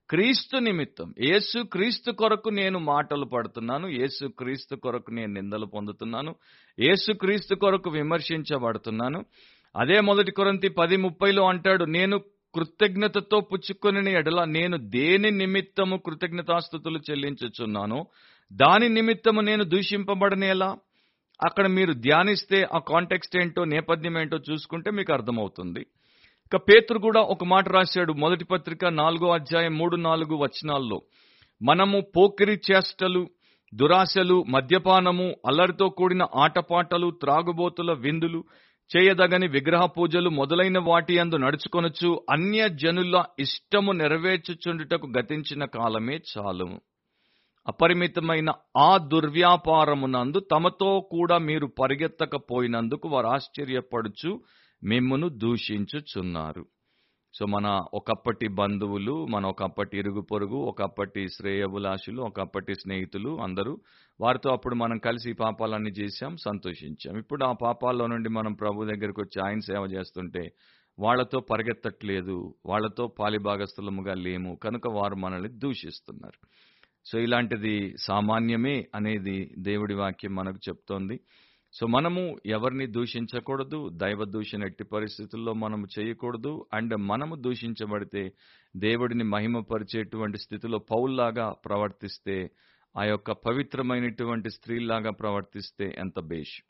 క్రీస్తు 0.10 0.58
నిమిత్తం 0.58 1.14
యేసు 1.24 1.60
క్రీస్తు 1.64 2.12
కొరకు 2.12 2.50
నేను 2.50 2.80
మాటలు 2.80 3.26
పడుతున్నాను 3.26 3.88
యేసు 3.88 4.28
క్రీస్తు 4.28 4.76
కొరకు 4.76 5.12
నేను 5.12 5.34
నిందలు 5.34 5.66
పొందుతున్నాను 5.66 6.36
యేసు 6.80 7.12
క్రీస్తు 7.14 7.56
కొరకు 7.56 7.90
విమర్శించబడుతున్నాను 7.90 9.26
అదే 9.76 10.00
మొదటి 10.00 10.32
కొరంతి 10.32 10.70
పది 10.70 10.98
ముప్పైలో 10.98 11.44
అంటాడు 11.48 11.86
నేను 11.86 12.18
కృతజ్ఞతతో 12.56 13.40
పుచ్చుకొని 13.40 14.12
ఎడల 14.12 14.44
నేను 14.44 14.78
దేని 14.78 15.32
నిమిత్తము 15.32 15.98
కృతజ్ఞతాస్థుతులు 15.98 17.00
చెల్లించుచున్నాను 17.12 18.08
దాని 18.54 18.90
నిమిత్తము 18.90 19.42
నేను 19.42 19.64
దూషింపబడనేలా 19.64 20.78
అక్కడ 21.44 21.68
మీరు 21.68 21.94
ధ్యానిస్తే 21.94 22.68
ఆ 22.74 22.80
కాంటెక్స్ట్ 22.80 23.38
ఏంటో 23.38 23.64
నేపథ్యం 23.66 24.18
ఏంటో 24.18 24.38
చూసుకుంటే 24.52 24.92
మీకు 24.92 25.14
అర్థమవుతుంది. 25.14 25.80
ఇక 26.46 26.56
పేతురు 26.56 27.00
కూడా 27.00 27.22
ఒక 27.22 27.44
మాట 27.44 27.70
రాశాడు 27.70 28.14
మొదటి 28.14 28.46
పత్రిక 28.46 28.86
నాలుగో 28.86 29.30
అధ్యాయం 29.30 29.78
మూడు 29.78 29.96
నాలుగు 29.96 30.36
వచనాల్లో. 30.36 31.02
మనము 31.62 32.02
పోకిరి 32.16 32.60
చేష్టలు 32.72 33.30
దురాశలు 33.76 34.44
మద్యపానము 34.50 35.36
అల్లరితో 35.48 35.90
కూడిన 35.90 36.24
ఆటపాటలు 36.36 37.12
త్రాగుబోతుల 37.22 37.94
విందులు 37.94 38.44
చేయదగని 38.92 39.48
విగ్రహ 39.48 39.86
పూజలు 39.86 40.30
మొదలైన 40.30 40.80
వాటి 40.80 41.20
అందు 41.20 41.36
నడుచుకొనొచ్చు 41.36 42.26
అన్య 42.30 42.70
జనుల 42.70 43.24
ఇష్టము 43.40 43.92
నెరవేర్చుచుండుటకు 43.92 45.08
గతించిన 45.18 45.66
కాలమే 45.66 46.18
చాలు. 46.32 46.68
అపరిమితమైన 47.68 48.50
ఆ 48.78 48.98
దుర్వ్యాపారమునందు 48.98 50.40
తమతో 50.52 51.10
కూడా 51.12 51.38
మీరు 51.38 51.68
పరిగెత్తకపోయినందుకు 51.80 53.10
వారు 53.10 53.28
ఆశ్చర్యపడుచు 53.28 54.32
మిమ్మును 54.84 55.30
దూషించుచున్నారు. 55.30 56.64
సో 57.34 57.46
మన 57.46 57.86
ఒకప్పటి 57.94 58.48
బంధువులు 58.48 59.26
మన 59.26 59.46
ఒకప్పటి 59.46 59.98
ఇరుగు 59.98 60.22
పొరుగు 60.22 60.56
ఒకప్పటి 60.56 61.28
శ్రేయబులాషులు 61.30 62.22
ఒకప్పటి 62.22 62.76
స్నేహితులు 62.76 63.42
అందరూ 63.42 63.80
వారితో 64.20 64.50
అప్పుడు 64.52 64.76
మనం 64.76 64.98
కలిసి 64.98 65.34
పాపాలన్నీ 65.34 65.90
చేశాం 65.90 66.38
సంతోషించాం. 66.38 67.18
ఇప్పుడు 67.18 67.46
ఆ 67.46 67.52
పాపాల్లో 67.52 68.08
నుండి 68.08 68.30
మనం 68.30 68.54
ప్రభు 68.54 68.86
దగ్గరికి 68.86 69.22
వచ్చి 69.22 69.48
ఆయన 69.48 69.60
సేవ 69.60 69.86
చేస్తుంటే 69.86 70.52
వాళ్ళతో 71.00 71.40
పరిగెత్తట్లేదు 71.40 72.56
వాళ్ళతో 72.66 73.08
పాలిభాగస్థులముగా 73.20 74.14
లేము 74.14 74.56
కనుక 74.56 74.88
వారు 74.88 75.16
మనల్ని 75.16 75.50
దూషిస్తున్నారు. 75.50 76.40
సో 77.06 77.20
ఇలాంటిది 77.20 77.96
సామాన్యమే 78.02 78.88
అనేది 78.96 79.56
దేవుడి 79.58 79.94
వాక్యం 79.94 80.36
మనకు 80.36 80.60
చెప్తోంది. 80.70 81.20
సో 81.74 81.88
మనము 81.88 82.38
ఎవరిని 82.46 82.88
దూషించకూడదు 82.88 83.90
దైవ 83.90 84.24
దూషణ 84.24 84.64
ఎట్టి 84.64 84.84
పరిస్థితుల్లో 84.84 85.54
మనము 85.54 85.88
చేయకూడదు. 86.00 86.66
అండ్ 86.74 86.98
మనము 86.98 87.36
దూషించబడితే 87.36 88.32
దేవుడిని 88.78 89.24
మహిమపరిచేటువంటి 89.24 90.38
స్థితిలో 90.38 90.78
పౌల్లాగా 90.78 91.56
ప్రవర్తిస్తే 91.66 92.52
ఆ 92.98 93.04
యొక్క 93.04 93.32
పవిత్రమైనటువంటి 93.32 94.50
స్త్రీలాగా 94.50 95.12
ప్రవర్తిస్తే 95.12 95.96
ఎంత 95.98 96.20
బేష్ 96.20 96.62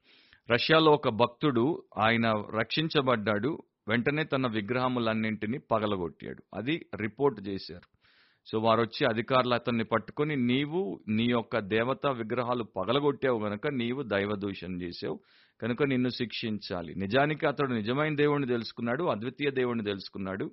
రష్యాలో 0.51 0.91
ఒక 0.91 1.09
భక్తుడు 1.09 1.84
ఆయన 1.97 2.27
రక్షించబడ్డాడు 2.32 3.57
వెంటనే 3.88 4.23
తన 4.23 4.47
విగ్రహములన్నింటినీ 4.47 5.57
పగలగొట్టాడు. 5.57 6.43
అది 6.53 6.86
రిపోర్ట్ 6.95 7.47
చేశారు. 7.47 8.02
సో 8.47 8.59
వారు 8.59 8.81
వచ్చి 8.81 9.05
అధికారులు 9.05 9.53
అతన్ని 9.53 9.83
పట్టుకొని 9.83 10.35
నీవు 10.35 10.99
నీ 11.09 11.25
యొక్క 11.25 11.59
దేవతా 11.59 12.11
విగ్రహాలు 12.11 12.63
పగలగొట్టావు 12.63 13.39
కనుక 13.39 13.67
నీవు 13.67 14.03
దైవ 14.03 14.35
దూషణ 14.35 14.81
చేసావు 14.81 15.19
కనుక 15.61 15.83
నిన్ను 15.83 16.09
శిక్షించాలి. 16.09 16.95
నిజానికి 16.95 17.47
అతడు 17.47 17.73
నిజమైన 17.73 18.15
దేవుణ్ణి 18.15 18.47
తెలుసుకున్నాడు 18.47 19.03
అద్వితీయ 19.03 19.49
దేవుణ్ణి 19.51 19.83
తెలుసుకున్నాడు 19.83 20.51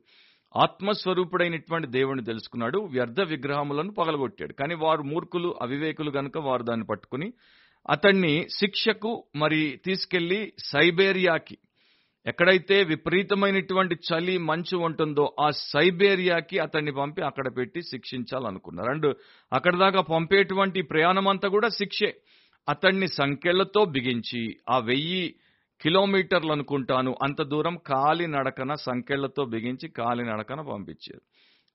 ఆత్మస్వరూపుడైనటువంటి 0.57 1.89
దేవుణ్ణి 1.89 2.25
తెలుసుకున్నాడు 2.25 2.79
వ్యర్థ 2.79 3.21
విగ్రహములను 3.21 3.93
పగలగొట్టాడు. 3.93 4.53
కానీ 4.53 4.75
వారు 4.75 5.03
మూర్ఖులు 5.03 5.59
అవివేకులు 5.63 6.11
గనుక 6.11 6.39
వారు 6.39 6.63
దాన్ని 6.63 6.87
పట్టుకుని 6.87 7.33
అతన్ని 7.91 8.47
శిక్షకు 8.51 9.25
మరి 9.37 9.81
తీసుకెళ్ళి 9.87 10.53
సైబేరియాకి 10.59 11.59
ఎక్కడైతే 12.27 12.85
విపరీతమైనటువంటి 12.85 13.95
చలి 13.95 14.39
మంచు 14.39 14.77
ఉంటుందో 14.77 15.35
ఆ 15.41 15.51
సైబేరియాకి 15.51 16.59
అతన్ని 16.59 16.93
పంపి 16.93 17.23
అక్కడ 17.23 17.57
పెట్టి 17.57 17.83
శిక్షించాలనుకున్నారు. 17.83 18.91
అండ్ 18.91 19.15
అక్కడ 19.53 19.77
దాకా 19.77 20.01
పంపేటువంటి 20.01 20.83
ప్రయాణం 20.83 21.29
అంతా 21.29 21.49
కూడా 21.49 21.69
శిక్షే. 21.69 22.15
అతన్ని 22.69 23.09
సంఖ్యలతో 23.09 23.85
బిగించి 23.85 24.57
ఆ 24.71 24.79
వెయ్యి 24.79 25.35
కిలోమీటర్లు 25.81 26.53
అనుకుంటాను 26.53 27.17
అంత 27.23 27.43
దూరం 27.43 27.79
కాలి 27.87 28.27
నడకన 28.27 28.75
సంఖ్యలతో 28.75 29.45
బిగించి 29.45 29.89
కాలి 29.89 30.25
నడకన 30.25 30.61
పంపించారు 30.61 31.21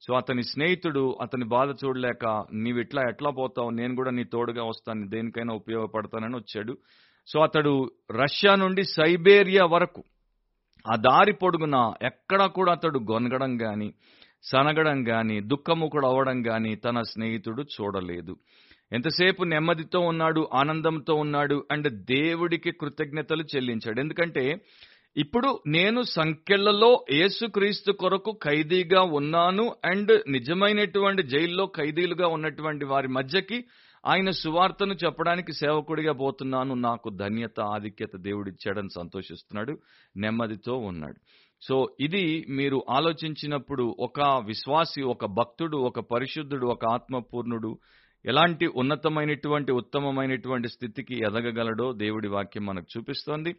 సో 0.02 0.14
అతని 0.14 0.44
స్నేహితుడు 0.44 1.18
అతని 1.22 1.46
బాధ 1.46 1.70
చూడలేక 1.72 2.46
నీవిట్లా 2.54 3.02
ఎట్లా 3.10 3.30
పోతావు? 3.30 3.70
నేను 3.70 3.96
కూడా 3.96 4.12
నీ 4.12 4.24
తోడుగా 4.24 4.64
వస్తాను 4.64 5.08
దేనికైనా 5.08 5.54
ఉపయోగపడతానని 5.54 6.36
వచ్చాడు. 6.36 6.78
సో 7.28 7.40
అతడు 7.40 7.92
రష్యా 8.12 8.56
నుండి 8.56 8.84
సైబేరియా 8.84 9.66
వరకు 9.66 10.04
ఆ 10.92 10.96
దారి 10.96 11.34
పొడుగున 11.34 11.94
ఎక్కడా 12.04 12.48
కూడా 12.48 12.72
అతడు 12.72 13.00
గొనగడం 13.12 13.62
గాని 13.62 13.94
సనగడం 14.44 15.08
గాని 15.10 15.42
దుఃఖముకుడు 15.42 16.08
అవ్వడం 16.08 16.48
గాని 16.48 16.76
తన 16.76 17.02
స్నేహితుడు 17.02 17.64
చూడలేదు. 17.64 18.36
ఎంతసేపు 18.94 19.44
నెమ్మదితో 19.44 20.00
ఉన్నాడు 20.00 20.50
ఆనందంతో 20.54 21.16
ఉన్నాడు 21.16 21.66
అండ్ 21.72 22.06
దేవుడికి 22.06 22.72
కృతజ్ఞతలు 22.72 23.44
చెల్లించాడు. 23.44 24.00
ఎందుకంటే 24.00 24.58
ఇప్పుడు 25.18 25.60
నేను 25.68 26.02
సంఖ్యలలో 26.02 27.06
యేసుక్రీస్తు 27.14 27.92
కొరకు 27.92 28.40
ఖైదీగా 28.44 29.02
ఉన్నాను 29.02 29.76
అండ్ 29.86 30.32
నిజమైనటువంటి 30.32 31.24
జైల్లో 31.24 31.66
ఖైదీలుగా 31.66 32.28
ఉన్నటువంటి 32.28 32.86
వారి 32.86 33.08
మధ్యకి 33.08 33.64
ఆయన 34.08 34.30
సువార్తను 34.30 34.94
చెప్పడానికి 34.94 35.54
సేవకుడిగా 35.54 36.14
పోతున్నాను 36.14 36.74
నాకు 36.74 37.10
ధన్యత 37.10 37.60
ఆధిక్యత 37.60 38.10
దేవుడిచ్చాడని 38.16 38.90
సంతోషిస్తున్నాడు 38.90 39.78
నెమ్మదితో 40.18 40.78
ఉన్నాడు. 40.78 41.20
సో 41.62 41.96
ఇది 42.00 42.46
మీరు 42.50 42.86
ఆలోచించినప్పుడు 42.90 43.96
ఒక 44.00 44.22
విశ్వాసి 44.46 45.02
ఒక 45.02 45.26
భక్తుడు 45.26 45.78
ఒక 45.78 46.00
పరిశుద్ధుడు 46.00 46.68
ఒక 46.68 46.86
ఆత్మపూర్ణుడు 46.86 47.80
ఎలాంటి 48.28 48.68
ఉన్నతమైనటువంటి 48.76 49.72
ఉత్తమమైనటువంటి 49.72 50.68
స్థితికి 50.68 51.16
ఎదగగలడో 51.28 51.94
దేవుడి 51.94 52.28
వాక్యం 52.28 52.66
మనకు 52.66 52.88
చూపిస్తోంది. 52.98 53.52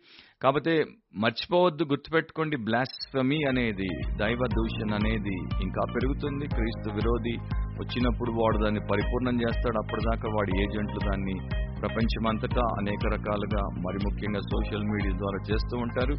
కాకపోతే 0.42 0.84
మర్చిపోవద్దు 1.16 1.84
గుర్తుపెట్టుకోండి 1.84 2.56
బ్లాస్ఫమీ 2.56 3.38
అనేది 3.48 3.88
దైవ 4.16 4.38
దూషణ 4.56 4.94
అనేది 4.94 5.36
ఇంకా 5.62 5.84
పెరుగుతుంది. 5.94 6.46
క్రీస్తు 6.46 6.90
విరోధి 6.90 7.34
వచ్చినప్పుడు 7.82 8.30
వాడు 8.32 8.58
దాన్ని 8.64 8.80
పరిపూర్ణం 8.80 9.36
చేస్తాడు 9.42 9.78
అప్పటిదాకా 9.78 10.28
వాడి 10.36 10.52
ఏజెంట్లు 10.64 11.00
దాన్ని 11.10 11.36
ప్రపంచమంతటా 11.80 12.64
అనేక 12.78 13.06
రకాలుగా 13.06 13.62
మరి 13.86 13.98
ముఖ్యంగా 14.04 14.40
సోషల్ 14.40 14.84
మీడియా 14.84 15.12
ద్వారా 15.18 15.38
చేస్తూ 15.50 15.76
ఉంటారు. 15.78 16.14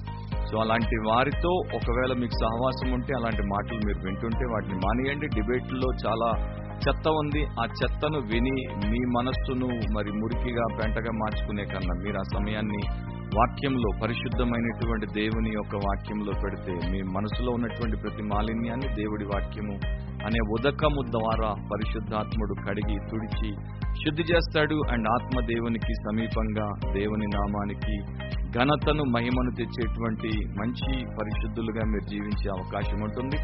సో 0.49 0.59
అలాంటి 0.61 0.95
వారితో 1.09 1.49
ఒకవేళ 1.49 2.19
మీకు 2.19 2.35
సహవాసం 2.43 2.91
ఉంటే 2.93 3.13
అలాంటి 3.17 3.41
మాటలు 3.41 3.77
మీరు 3.85 3.99
వింటుంటే 4.05 4.45
వాటిని 4.53 4.73
మానేయండి. 4.73 5.27
డిబేట్లో 5.27 5.87
చాలా 6.05 6.29
చెత్త 6.77 7.09
ఉంది. 7.09 7.45
ఆ 7.45 7.65
చెత్తను 7.65 8.19
విని 8.19 8.55
మీ 8.89 8.99
మనస్సును 9.17 9.67
మరి 9.67 10.11
మురికిగా 10.11 10.65
పెంటగా 10.81 11.11
మార్చుకునే 11.11 11.63
కన్నా 11.63 12.03
మీరు 12.03 12.17
ఆ 12.17 12.21
సమయాన్ని 12.21 12.81
వాక్యంలో 13.35 13.99
పరిశుద్ధమైనటువంటి 14.03 15.05
దేవుని 15.05 15.49
యొక్క 15.49 15.75
వాక్యంలో 15.75 16.31
పెడితే 16.43 16.91
మీ 16.91 17.01
మనసులో 17.01 17.51
ఉన్నటువంటి 17.51 17.97
ప్రతి 17.97 18.23
మాలిన్యాన్ని 18.23 18.87
దేవుడి 18.95 19.25
వాక్యము 19.25 19.75
అనే 20.25 20.39
ఉదకము 20.51 21.01
ద్వారా 21.11 21.49
పరిశుద్ధాత్ముడు 21.49 22.55
కడిగి 22.67 22.97
తుడిచి 23.11 23.49
శుద్ధి 24.05 24.21
చేస్తాడు 24.21 24.81
అండ్ 24.91 25.07
ఆత్మ 25.07 25.45
దేవునికి 25.45 25.93
సమీపంగా 25.93 26.93
దేవుని 26.93 27.27
నామానికి 27.27 27.95
ఘనతను 28.47 29.03
మహిమను 29.03 29.51
తెచ్చేటువంటి 29.55 30.29
మంచి 30.59 31.05
పరిశుద్ధులుగా 31.05 31.85
మీరు 31.85 32.09
జీవించే 32.09 32.49
అవకాశం 32.49 33.01
ఉంటుంది. 33.01 33.37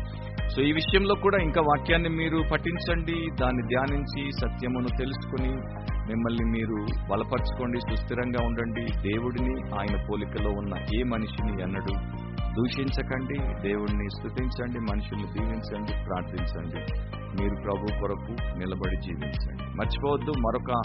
సో 0.55 0.61
ఈ 0.61 0.71
విషయంలో 0.71 1.15
కూడా 1.15 1.37
ఇంకా 1.37 1.61
వాక్యాన్ని 1.61 2.09
మీరు 2.09 2.43
పఠించండి 2.51 3.17
దాన్ని 3.41 3.63
ధ్యానించి 3.67 4.31
సత్యమును 4.31 4.87
తెలుసుకుని 4.97 5.49
మిమ్మల్ని 6.09 6.45
మీరు 6.45 6.77
బలపరచుకోండి 7.11 7.79
సుస్థిరంగా 7.79 8.45
ఉండండి. 8.45 8.85
దేవుడిని 9.09 9.53
ఆయన 9.79 10.07
పోలికలో 10.09 10.49
ఉన్న 10.49 10.99
ఏ 10.99 11.03
మనిషిని 11.03 11.63
అన్నడు 11.63 11.93
దూషించకండి 12.57 13.67
దేవుణ్ణి 13.69 14.09
స్థుతించండి 14.09 14.79
మనుషుల్ని 14.79 15.33
దీవించండి 15.33 15.93
ప్రార్థించండి. 16.05 16.81
మీరు 17.43 17.55
ప్రభు 17.55 17.85
కొరకు 17.99 18.57
నిలబడి 18.57 18.95
జీవించండి. 18.95 19.63
మర్చిపోవద్దు 19.63 20.31
మరొక 20.39 20.81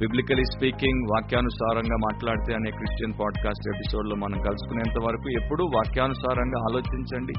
బిబ్లికలీ 0.00 0.44
స్పీకింగ్ 0.44 1.02
వాక్యానుసారంగా 1.02 1.96
మాట్లాడితే 1.96 2.54
అనే 2.54 2.70
క్రిస్టియన్ 2.70 3.12
పాడ్కాస్ట్ 3.12 3.76
ఎపిసోడ్లో 3.76 4.16
మనం 4.16 4.38
కలుసుకునేంత 4.42 5.06
వరకు 5.06 5.30
ఎప్పుడూ 5.30 5.64
వాక్యానుసారంగా 5.64 6.60
ఆలోచించండి. 6.60 7.32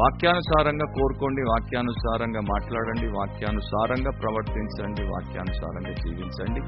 వాక్యానుసారంగా 0.00 0.86
కోరుకోండి 0.86 1.42
వాక్యానుసారంగా 1.42 2.40
మాట్లాడండి 2.40 3.06
వాక్యానుసారంగా 3.06 4.10
ప్రవర్తించండి 4.10 5.02
వాక్యానుసారంగా 5.02 5.92
జీవించండి. 5.92 6.60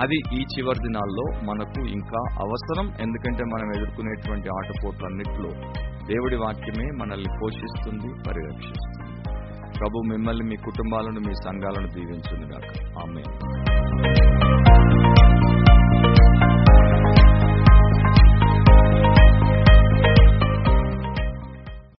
అది 0.00 0.14
ఈ 0.14 0.40
చివరి 0.40 0.78
దినాల్లో 0.78 1.52
మనకు 1.52 1.80
ఇంకా 1.80 2.20
అవసరం. 2.40 2.86
ఎందుకంటే 3.00 3.44
మనం 3.44 3.76
ఎదుర్కొనేటువంటి 3.76 4.48
ఆటపోట్లన్నింటిలో 4.48 5.50
దేవుడి 6.06 6.36
వాక్యమే 6.36 6.84
మనల్ని 6.84 7.30
పోషిస్తుంది 7.42 8.12
పరిరక్షిస్తుంది. 8.28 9.14
ప్రభు 9.78 9.98
మిమ్మల్ని 10.12 10.44
మీ 10.44 10.56
కుటుంబాలను 10.56 11.20
మీ 11.20 11.32
సంఘాలను 11.44 11.88
దీవించును 11.88 12.46
ఆమె 13.00 13.22